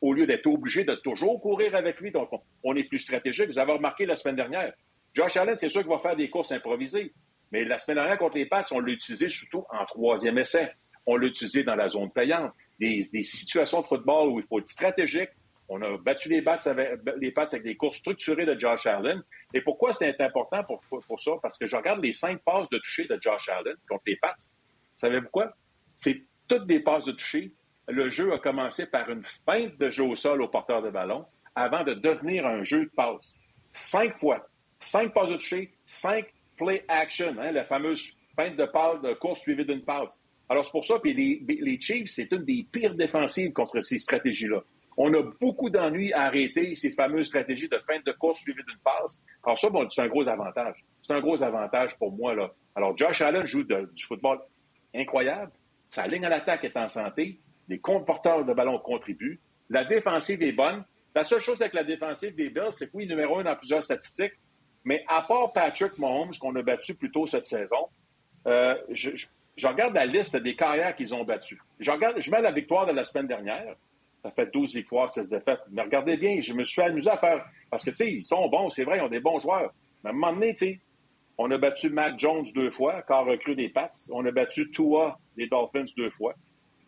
[0.00, 2.12] au lieu d'être obligé de toujours courir avec lui.
[2.12, 2.30] Donc,
[2.62, 3.48] on est plus stratégique.
[3.48, 4.72] Vous avez remarqué la semaine dernière,
[5.14, 7.12] Josh Allen, c'est sûr qu'il va faire des courses improvisées.
[7.50, 10.70] Mais la semaine dernière, contre les Pats, on l'a utilisé surtout en troisième essai.
[11.06, 12.52] On l'a utilisé dans la zone payante.
[12.78, 15.30] Des, situations de football où il faut être stratégique.
[15.68, 17.00] On a battu les Pats avec,
[17.36, 19.22] avec des courses structurées de Josh Allen.
[19.52, 21.32] Et pourquoi c'est important pour, pour, ça?
[21.42, 24.34] Parce que je regarde les cinq passes de toucher de Josh Allen contre les Pats.
[24.94, 25.52] Savez-vous quoi?
[25.94, 27.52] C'est toutes des passes de toucher.
[27.88, 31.24] Le jeu a commencé par une feinte de jeu au sol au porteur de ballon
[31.54, 33.36] avant de devenir un jeu de passe.
[33.72, 34.47] Cinq fois.
[34.78, 39.40] Cinq passes de toucher, cinq play action, hein, la fameuse feinte de passe de course
[39.40, 40.20] suivie d'une passe.
[40.48, 44.62] Alors, c'est pour ça les, les Chiefs, c'est une des pires défensives contre ces stratégies-là.
[44.96, 48.78] On a beaucoup d'ennuis à arrêter ces fameuses stratégies de feinte de course suivie d'une
[48.82, 49.20] passe.
[49.44, 50.84] Alors, ça, bon, c'est un gros avantage.
[51.02, 52.34] C'est un gros avantage pour moi.
[52.34, 52.50] Là.
[52.74, 54.40] Alors, Josh Allen joue du football
[54.94, 55.52] incroyable.
[55.90, 57.38] Sa ligne à l'attaque est en santé.
[57.68, 59.38] Les comporteurs de ballon contribuent.
[59.70, 60.84] La défensive est bonne.
[61.14, 63.82] La seule chose avec la défensive des Bills, c'est que oui, numéro un dans plusieurs
[63.82, 64.32] statistiques,
[64.88, 67.88] mais à part Patrick Mahomes, qu'on a battu plus tôt cette saison,
[68.46, 69.26] euh, je,
[69.62, 71.60] regarde la liste des carrières qu'ils ont battues.
[71.78, 73.76] Je, je mets la victoire de la semaine dernière.
[74.22, 75.60] Ça fait 12 victoires, 16 défaites.
[75.70, 77.44] Mais regardez bien, je me suis amusé à faire.
[77.70, 79.74] Parce que, tu sais, ils sont bons, c'est vrai, ils ont des bons joueurs.
[80.02, 80.80] Mais à un moment donné, tu sais,
[81.36, 83.90] on a battu Mac Jones deux fois, corps recru des Pats.
[84.10, 86.34] On a battu Tua des Dolphins deux fois.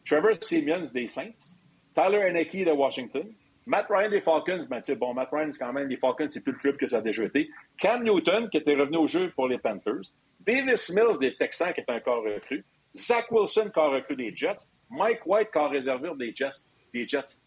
[0.07, 1.59] Trevor Simeons des Saints.
[1.94, 3.30] Tyler Henneke de Washington.
[3.67, 6.59] Matt Ryan des Falcons, ben, bon, Matt Ryan, quand même, les Falcons, c'est plus le
[6.59, 7.51] club que ça a déjà été.
[7.79, 10.13] Cam Newton, qui était revenu au jeu pour les Panthers.
[10.41, 12.65] Davis Mills des Texans, qui est un corps recru.
[12.97, 14.69] Zach Wilson, corps recru des Jets.
[14.89, 16.67] Mike White, corps réservé des Jets.
[16.93, 17.39] Des Jets.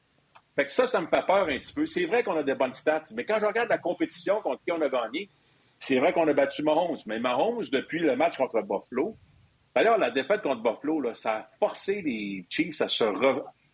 [0.56, 1.86] Fait que ça, ça me fait peur un petit peu.
[1.86, 4.72] C'est vrai qu'on a des bonnes stats, mais quand je regarde la compétition contre qui
[4.72, 5.30] on a gagné,
[5.80, 7.00] c'est vrai qu'on a battu Mahomes.
[7.08, 9.18] Mais Mahomes, depuis le match contre Buffalo,
[9.76, 13.04] d'ailleurs, la défaite contre Buffalo, ça a forcé les Chiefs à se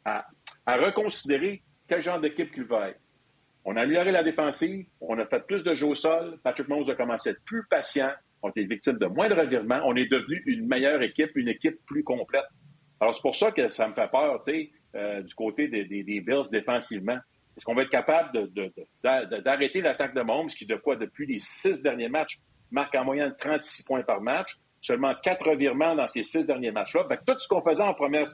[0.06, 0.26] à,
[0.66, 3.00] à reconsidérer quel genre d'équipe qu'il va être.
[3.66, 6.90] On a amélioré la défensive, on a fait plus de jeux au sol, Patrick Mahomes
[6.90, 8.12] a commencé à être plus patient,
[8.42, 11.78] on été victime de moins de revirements, on est devenu une meilleure équipe, une équipe
[11.86, 12.46] plus complète.
[13.00, 15.84] Alors, c'est pour ça que ça me fait peur, tu sais, euh, du côté des,
[15.84, 17.18] Bills défensivement.
[17.56, 18.50] Est-ce qu'on va être capable
[19.04, 22.40] d'arrêter l'attaque de Mahomes, qui, de quoi, depuis les six derniers matchs,
[22.72, 27.04] marque en moyenne 36 points par match, seulement quatre revirements dans ces six derniers matchs-là?
[27.26, 28.26] Tout ce qu'on faisait en, première,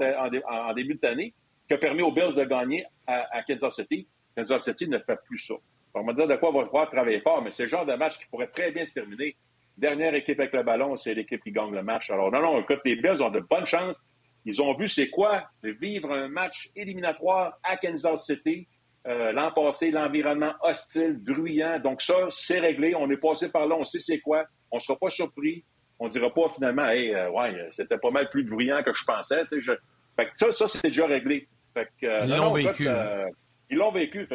[0.47, 1.33] en, début d'année,
[1.67, 4.07] qui a permis aux Bills de gagner à, Kansas City.
[4.35, 5.55] Kansas City ne fait plus ça.
[5.93, 7.93] On va dire de quoi on va pouvoir travailler fort, mais c'est le genre de
[7.93, 9.35] match qui pourrait très bien se terminer.
[9.77, 12.09] Dernière équipe avec le ballon, c'est l'équipe qui gagne le match.
[12.09, 14.01] Alors, non, non, écoute, les Bills ont de bonnes chances.
[14.45, 18.67] Ils ont vu c'est quoi de vivre un match éliminatoire à Kansas City.
[19.07, 21.79] Euh, l'an passé, l'environnement hostile, bruyant.
[21.79, 22.95] Donc ça, c'est réglé.
[22.95, 24.45] On est passé par là, on sait c'est quoi.
[24.71, 25.63] On ne sera pas surpris.
[25.99, 29.03] On ne dira pas finalement, hey, euh, ouais, c'était pas mal plus bruyant que je
[29.05, 29.43] pensais.
[29.47, 31.47] Fait que ça, ça c'est déjà réglé.
[31.77, 32.87] Euh, ils l'ont vécu.
[32.87, 33.25] Euh,
[33.69, 34.27] ils l'ont vécu.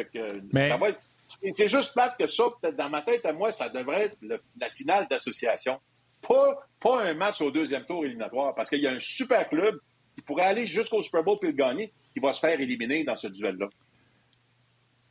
[1.53, 4.17] C'est juste plate que ça, peut-être dans ma tête à moi, ça devrait être
[4.59, 5.79] la finale d'association.
[6.27, 9.79] Pas, pas un match au deuxième tour éliminatoire, parce qu'il y a un super club
[10.15, 13.15] qui pourrait aller jusqu'au Super Bowl et le gagner, qui va se faire éliminer dans
[13.15, 13.69] ce duel-là.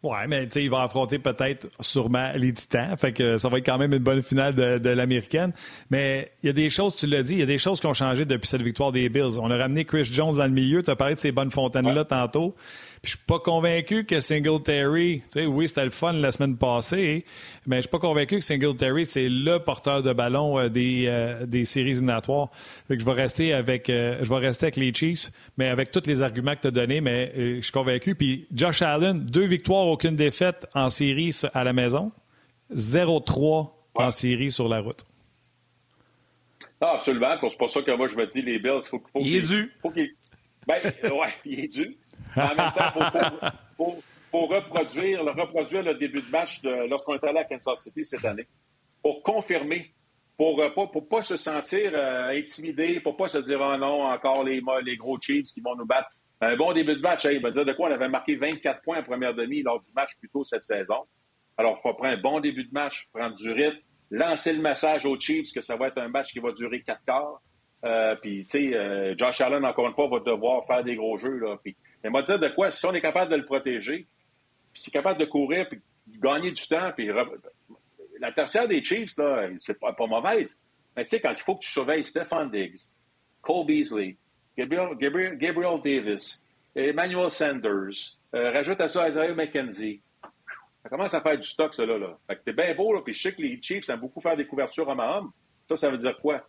[0.02, 2.96] Ouais, mais tu sais, il va affronter peut-être sûrement les Titans.
[2.96, 5.52] Fait que ça va être quand même une bonne finale de, de l'américaine.
[5.90, 7.86] Mais il y a des choses, tu l'as dit, il y a des choses qui
[7.86, 9.38] ont changé depuis cette victoire des Bills.
[9.38, 10.82] On a ramené Chris Jones dans le milieu.
[10.82, 12.54] Tu as parlé de ces bonnes fontaines-là tantôt.
[13.02, 16.56] Je je suis pas convaincu que Singletary, tu sais, oui, c'était le fun la semaine
[16.56, 17.24] passée,
[17.66, 21.46] mais je suis pas convaincu que Singletary, c'est le porteur de ballon euh, des, euh,
[21.46, 22.50] des séries éliminatoires.
[22.88, 25.90] Fait que je vais rester avec euh, je vais rester avec les Chiefs, mais avec
[25.90, 28.14] tous les arguments que tu as donnés, mais je suis convaincu.
[28.14, 32.12] Puis Josh Allen, deux victoires, aucune défaite en série à la maison,
[32.74, 35.04] 0-3 en série sur la route.
[36.80, 37.36] Ah, absolument.
[37.42, 39.72] C'est pour ça que moi, je me dis, les Bills, faut, faut il est dû.
[39.82, 39.92] Faut
[40.66, 41.96] ben, ouais, il est dû.
[42.36, 47.82] En même temps, il faut, reproduire, le, début de match lorsqu'on est allé à Kansas
[47.82, 48.46] City cette année
[49.02, 49.92] pour confirmer
[50.36, 54.42] pour ne pas, pour pas se sentir intimidé, pour pas se dire oh non, encore
[54.42, 54.62] les,
[54.96, 56.08] gros Chiefs qui vont nous battre.
[56.40, 57.90] Un bon début de match, il va dire de quoi?
[57.90, 61.04] On avait marqué 24 points en première demi lors du match plus tôt cette saison.
[61.58, 63.76] Alors, il faut prendre un bon début de match, prendre du rythme,
[64.10, 67.04] lancer le message aux Chiefs que ça va être un match qui va durer quatre
[67.04, 67.42] quarts.
[67.84, 71.18] Euh, puis, tu sais, euh, Josh Allen, encore une fois, va devoir faire des gros
[71.18, 71.38] jeux.
[71.38, 71.58] Là.
[71.62, 74.06] Puis, il va dire de quoi, si on est capable de le protéger,
[74.72, 77.10] puis c'est capable de courir, puis de gagner du temps, puis
[78.20, 80.58] la tertiaire des Chiefs, là, c'est pas, pas mauvaise.
[80.96, 82.80] Mais tu sais, quand il faut que tu surveilles Stephen Diggs,
[83.42, 84.16] Cole Beasley,
[84.56, 84.96] Gabriel,
[85.38, 86.42] Gabriel, Davis,
[86.74, 90.00] Emmanuel Sanders, euh, rajoute à ça Isaiah McKenzie,
[90.82, 91.98] ça commence à faire du stock, ça, là.
[91.98, 92.18] là.
[92.26, 94.36] Fait que t'es bien beau, là, puis je sais que les Chiefs aiment beaucoup faire
[94.36, 95.30] des couvertures à homme.
[95.68, 96.46] Ça, ça veut dire quoi?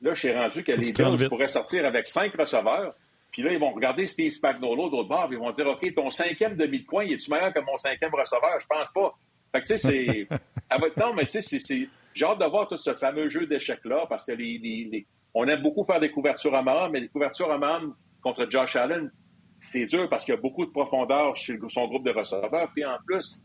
[0.00, 2.94] Là, je suis rendu que les Bills pourraient sortir avec cinq receveurs,
[3.34, 6.08] puis là, ils vont regarder Steve Spagnuolo d'autre bord, puis ils vont dire, OK, ton
[6.08, 8.60] cinquième demi de coin, est-tu meilleur que mon cinquième receveur?
[8.60, 9.12] Je pense pas.
[9.50, 10.28] Fait que, tu sais, c'est...
[10.78, 10.96] va être...
[10.96, 11.88] Non, mais tu sais, c'est...
[12.14, 15.04] J'ai hâte de voir tout ce fameux jeu d'échecs-là, parce que les, les,
[15.34, 18.76] on aime beaucoup faire des couvertures à homme, mais les couvertures à homme contre Josh
[18.76, 19.10] Allen,
[19.58, 22.70] c'est dur parce qu'il y a beaucoup de profondeur chez son groupe de receveurs.
[22.72, 23.42] Puis en plus,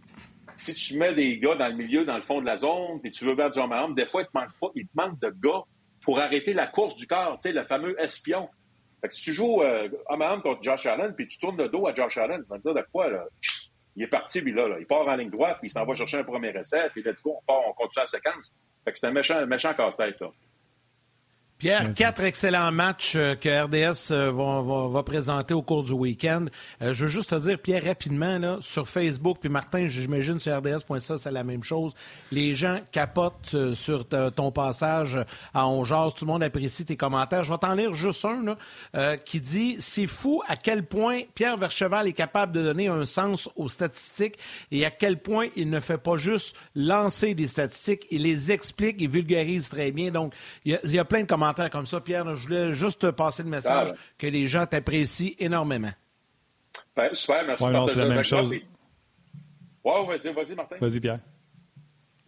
[0.55, 3.09] si tu mets des gars dans le milieu, dans le fond de la zone, puis
[3.09, 5.33] tu veux battre John Mahomes, des fois, il te manque pas, il te manque de
[5.41, 5.63] gars
[6.03, 8.49] pour arrêter la course du corps, tu sais, le fameux espion.
[9.01, 9.89] Fait que si tu joues euh,
[10.43, 12.73] contre Josh Allen, puis tu tournes le dos à Josh Allen, tu vas te dire
[12.73, 13.25] de quoi, là?
[13.95, 14.77] Il est parti, lui, là, là.
[14.79, 17.21] Il part en ligne droite, puis il s'en va chercher un premier essai, puis let's
[17.21, 18.55] go, on part, on continue la séquence.
[18.83, 20.29] Fait que c'est un méchant, méchant casse-tête, là.
[21.59, 26.45] Pierre, quatre excellents matchs euh, que RDS euh, va, présenter au cours du week-end.
[26.81, 30.57] Euh, je veux juste te dire, Pierre, rapidement, là, sur Facebook, puis Martin, j'imagine sur
[30.57, 31.95] RDS.ça, c'est la même chose.
[32.31, 35.19] Les gens capotent sur ton passage
[35.53, 36.13] à Ongeas.
[36.15, 37.43] Tout le monde apprécie tes commentaires.
[37.43, 38.55] Je vais t'en lire juste un
[38.93, 43.05] là, qui dit «C'est fou à quel point Pierre Vercheval est capable de donner un
[43.05, 44.37] sens aux statistiques
[44.71, 48.95] et à quel point il ne fait pas juste lancer des statistiques, il les explique,
[48.99, 50.11] il vulgarise très bien.
[50.11, 50.33] Donc,
[50.63, 52.35] il y, y a plein de commentaires comme ça, Pierre.
[52.35, 55.91] Je voulais juste te passer le message ah, que les gens t'apprécient énormément.
[56.95, 57.63] Ben, super, merci.
[57.63, 58.53] Ouais, non, c'est la même chose.
[59.83, 60.75] Ouais, vas-y, vas-y, Martin.
[60.79, 61.19] Vas-y, Pierre.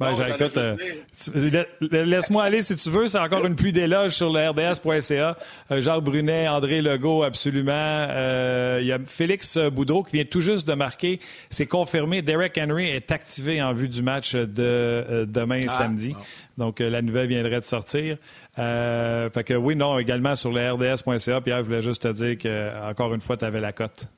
[0.02, 3.08] Ben, écoute, euh, laisse-moi aller si tu veux.
[3.08, 5.38] C'est encore une pluie d'éloges sur le RDS.ca.
[5.72, 7.72] Euh, Jacques Brunet, André Legault, absolument.
[7.74, 11.20] Euh, il y a Félix Boudreau qui vient tout juste de marquer.
[11.49, 12.24] C'est confirmé.
[12.24, 16.16] Derek Henry est activé en vue du match de demain ah, samedi.
[16.58, 18.18] Donc, la nouvelle viendrait de sortir.
[18.56, 21.41] fait que oui, non, également sur le RDS.ca.
[21.41, 24.10] Pierre, je voulais juste te dire que, encore une fois, tu avais la cote.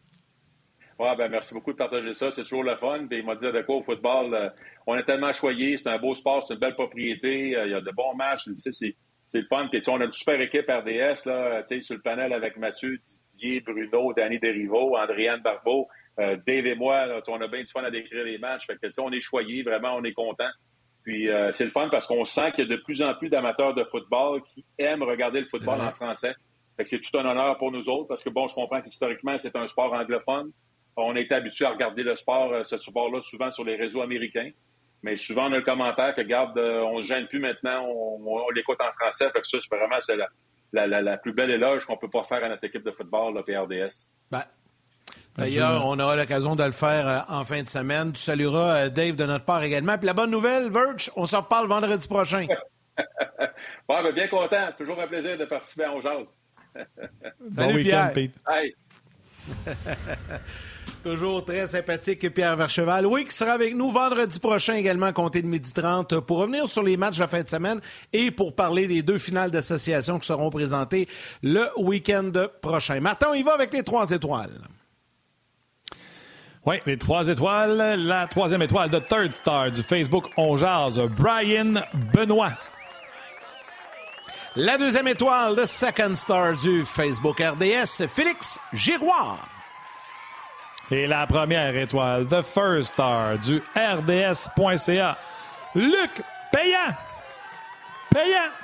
[1.04, 2.32] Ouais, ben merci beaucoup de partager ça.
[2.32, 3.08] C'est toujours le fun.
[3.12, 4.54] il m'a dit de quoi au football
[4.88, 7.76] on est tellement choyé, c'est un beau sport, c'est une belle propriété, euh, il y
[7.76, 8.95] a de bons matchs, c'est,
[9.34, 9.68] le fun.
[9.70, 12.99] Puis, on a une super équipe RDS là, sur le panel avec Mathieu,
[13.34, 15.88] Didier, Bruno, Danny Derivo, Andréane Barbeau,
[16.20, 17.08] euh, Dave et moi.
[17.28, 18.68] on a bien du fun à décrire les matchs.
[18.68, 20.49] Fait que, on est choyé, vraiment, on est content.
[21.04, 23.30] Puis euh, c'est le fun parce qu'on sent qu'il y a de plus en plus
[23.30, 26.34] d'amateurs de football qui aiment regarder le football en français.
[26.78, 29.38] Fait que c'est tout un honneur pour nous autres parce que, bon, je comprends qu'historiquement,
[29.38, 30.51] c'est un sport anglophone.
[30.95, 34.51] On est habitué à regarder le sport, ce sport-là, souvent sur les réseaux américains.
[35.03, 37.85] Mais souvent, on a le commentaire que, garde, euh, on ne se gêne plus maintenant,
[37.85, 39.29] on, l'écoute en français.
[39.31, 40.15] Fait que ça, c'est vraiment c'est
[40.71, 44.09] la, plus belle éloge qu'on peut pas faire à notre équipe de football, le PRDS.
[44.31, 44.43] Ben,
[45.37, 48.13] d'ailleurs, on aura l'occasion de le faire euh, en fin de semaine.
[48.13, 49.97] Tu salueras euh, Dave de notre part également.
[49.97, 52.47] Puis la bonne nouvelle, Verge, on s'en reparle vendredi prochain.
[53.89, 54.69] ben, bien content.
[54.77, 56.37] Toujours un plaisir de participer à On Jazz.
[57.51, 58.13] Salut, Pierre.
[58.13, 58.39] Pete.
[61.04, 63.06] Toujours très sympathique, Pierre Vercheval.
[63.06, 66.82] Oui, qui sera avec nous vendredi prochain également, compté de midi 30, pour revenir sur
[66.82, 67.82] les matchs de la fin de semaine
[68.14, 71.10] et pour parler des deux finales d'association qui seront présentées
[71.41, 72.32] le week-end
[72.62, 73.01] prochain.
[73.01, 74.62] Martin, on y va avec les trois étoiles.
[76.66, 77.99] Oui, les trois étoiles.
[77.99, 81.84] La troisième étoile de Third Star du Facebook On Brian
[82.14, 82.54] Benoît.
[84.56, 89.53] La deuxième étoile de Second Star du Facebook RDS, Félix Giroir.
[90.91, 95.17] Et la première étoile, The First Star du RDS.ca,
[95.75, 96.21] Luc
[96.51, 96.95] Payant.
[98.11, 98.62] Payant.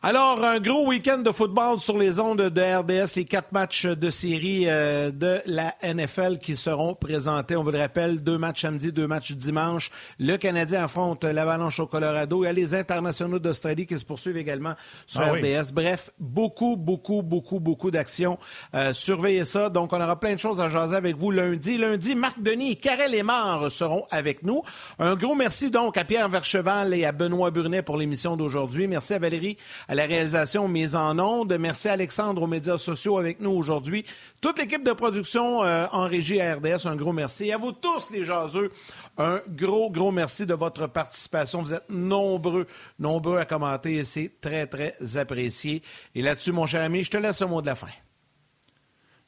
[0.00, 4.10] Alors, un gros week-end de football sur les ondes de RDS, les quatre matchs de
[4.12, 7.56] série euh, de la NFL qui seront présentés.
[7.56, 9.90] On vous le rappelle, deux matchs samedi, deux matchs dimanche.
[10.20, 12.44] Le Canadien affronte l'Avalanche au Colorado.
[12.44, 14.74] Il y a les internationaux d'Australie qui se poursuivent également
[15.04, 15.72] sur ah RDS.
[15.72, 18.38] Bref, beaucoup, beaucoup, beaucoup, beaucoup d'actions.
[18.76, 19.68] Euh, surveillez ça.
[19.68, 21.76] Donc, on aura plein de choses à jaser avec vous lundi.
[21.76, 24.62] Lundi, Marc Denis et Karel Aymar seront avec nous.
[25.00, 28.86] Un gros merci donc à Pierre Vercheval et à Benoît Burnet pour l'émission d'aujourd'hui.
[28.86, 29.58] Merci à Valérie
[29.88, 31.56] à la réalisation mise en onde.
[31.58, 34.04] Merci Alexandre aux médias sociaux avec nous aujourd'hui.
[34.40, 37.46] Toute l'équipe de production euh, en régie à RDS, un gros merci.
[37.46, 38.70] Et à vous tous les jaseux,
[39.16, 41.62] un gros, gros merci de votre participation.
[41.62, 42.66] Vous êtes nombreux,
[42.98, 45.82] nombreux à commenter et c'est très, très apprécié.
[46.14, 47.88] Et là-dessus, mon cher ami, je te laisse un mot de la fin.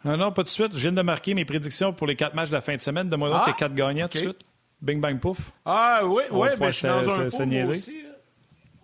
[0.04, 0.72] Non, non, pas tout de suite.
[0.72, 3.08] Je viens de marquer mes prédictions pour les quatre matchs de la fin de semaine.
[3.08, 4.40] Donne-moi ah, les quatre gagnants tout de suite.
[4.80, 5.52] Bing, bang, pouf.
[5.64, 8.04] Ah oui, oui, mais je suis dans un pot aussi.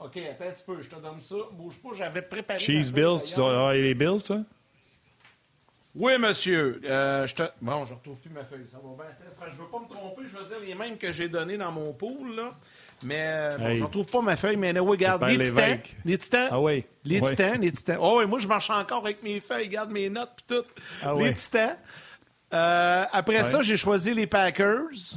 [0.07, 1.37] OK, attends un petit peu, je te donne ça.
[1.53, 2.59] Bouge pas, j'avais préparé.
[2.59, 4.39] Cheese Bills, tu dois avoir les Bills, toi?
[5.99, 6.81] Oui, monsieur.
[6.85, 7.43] Euh, je te...
[7.63, 8.67] Bon, je retrouve plus ma feuille.
[8.69, 9.49] Ça va bien.
[9.49, 11.93] Je veux pas me tromper, je veux dire les mêmes que j'ai donnés dans mon
[11.95, 12.55] pool, là.
[13.03, 15.79] Mais euh, bon, je ne retrouve pas ma feuille, mais là, regarde, les titans.
[16.05, 16.49] Les titans.
[16.51, 16.85] Ah oui.
[17.05, 17.99] Les titans, les titans.
[18.01, 20.65] Oh oui, moi, je marche encore avec mes feuilles, regarde mes notes et tout.
[21.03, 21.77] Ah les titans.
[22.53, 25.17] Euh, après ça, j'ai choisi les Packers.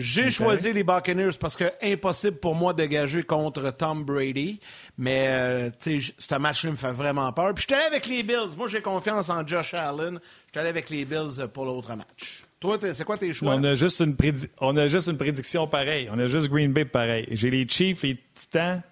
[0.00, 4.60] J'ai choisi les Buccaneers parce que impossible pour moi de gager contre Tom Brady.
[4.96, 7.52] Mais, euh, tu sais, ce match-là me fait vraiment peur.
[7.54, 8.56] Puis je suis allé avec les Bills.
[8.56, 10.18] Moi, j'ai confiance en Josh Allen.
[10.46, 12.44] Je suis allé avec les Bills pour l'autre match.
[12.60, 13.54] Toi, c'est quoi tes choix?
[13.54, 14.16] On a, juste une
[14.60, 16.08] on a juste une prédiction pareille.
[16.12, 17.26] On a juste Green Bay pareil.
[17.30, 18.82] J'ai les Chiefs, les Titans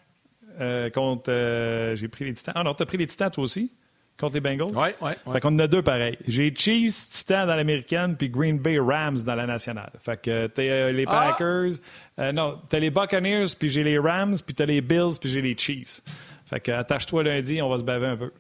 [0.61, 1.31] euh, contre.
[1.31, 2.55] Euh, j'ai pris les Titans.
[2.57, 3.73] Ah non, t'as pris les Titans toi aussi?
[4.19, 4.73] Contre les Bengals?
[4.75, 5.11] Oui, oui.
[5.27, 5.33] Ouais.
[5.33, 6.19] Fait qu'on en a deux pareils.
[6.27, 9.91] J'ai Chiefs, Titans dans l'américaine, puis Green Bay Rams dans la nationale.
[9.99, 11.31] Fait que t'as euh, les ah!
[11.31, 11.79] Packers.
[12.19, 15.43] Euh, non, t'as les Buccaneers, puis j'ai les Rams, puis t'as les Bills, puis j'ai
[15.43, 16.03] les Chiefs.
[16.47, 18.33] Fait que attache-toi lundi, on va se baver un peu.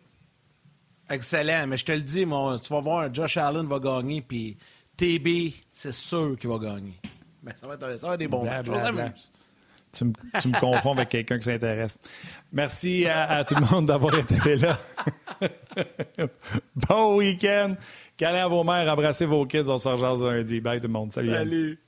[1.10, 1.66] Excellent.
[1.66, 4.56] Mais je te le dis, mon, tu vas voir, Josh Allen va gagner, puis
[4.96, 6.98] TB, c'est sûr qu'il va gagner.
[7.42, 9.30] Mais ça va être, ça va être des bons matchs.
[9.96, 10.04] Tu
[10.48, 11.98] me, confonds avec quelqu'un qui s'intéresse.
[12.52, 14.78] Merci à, tout le monde d'avoir été là.
[16.88, 17.74] bon week-end.
[18.16, 19.68] Câlin à vos mères, embrassez vos kids.
[19.68, 20.60] On se rejoint lundi.
[20.60, 21.12] Bye tout le monde.
[21.12, 21.32] Salut.
[21.32, 21.78] Salut.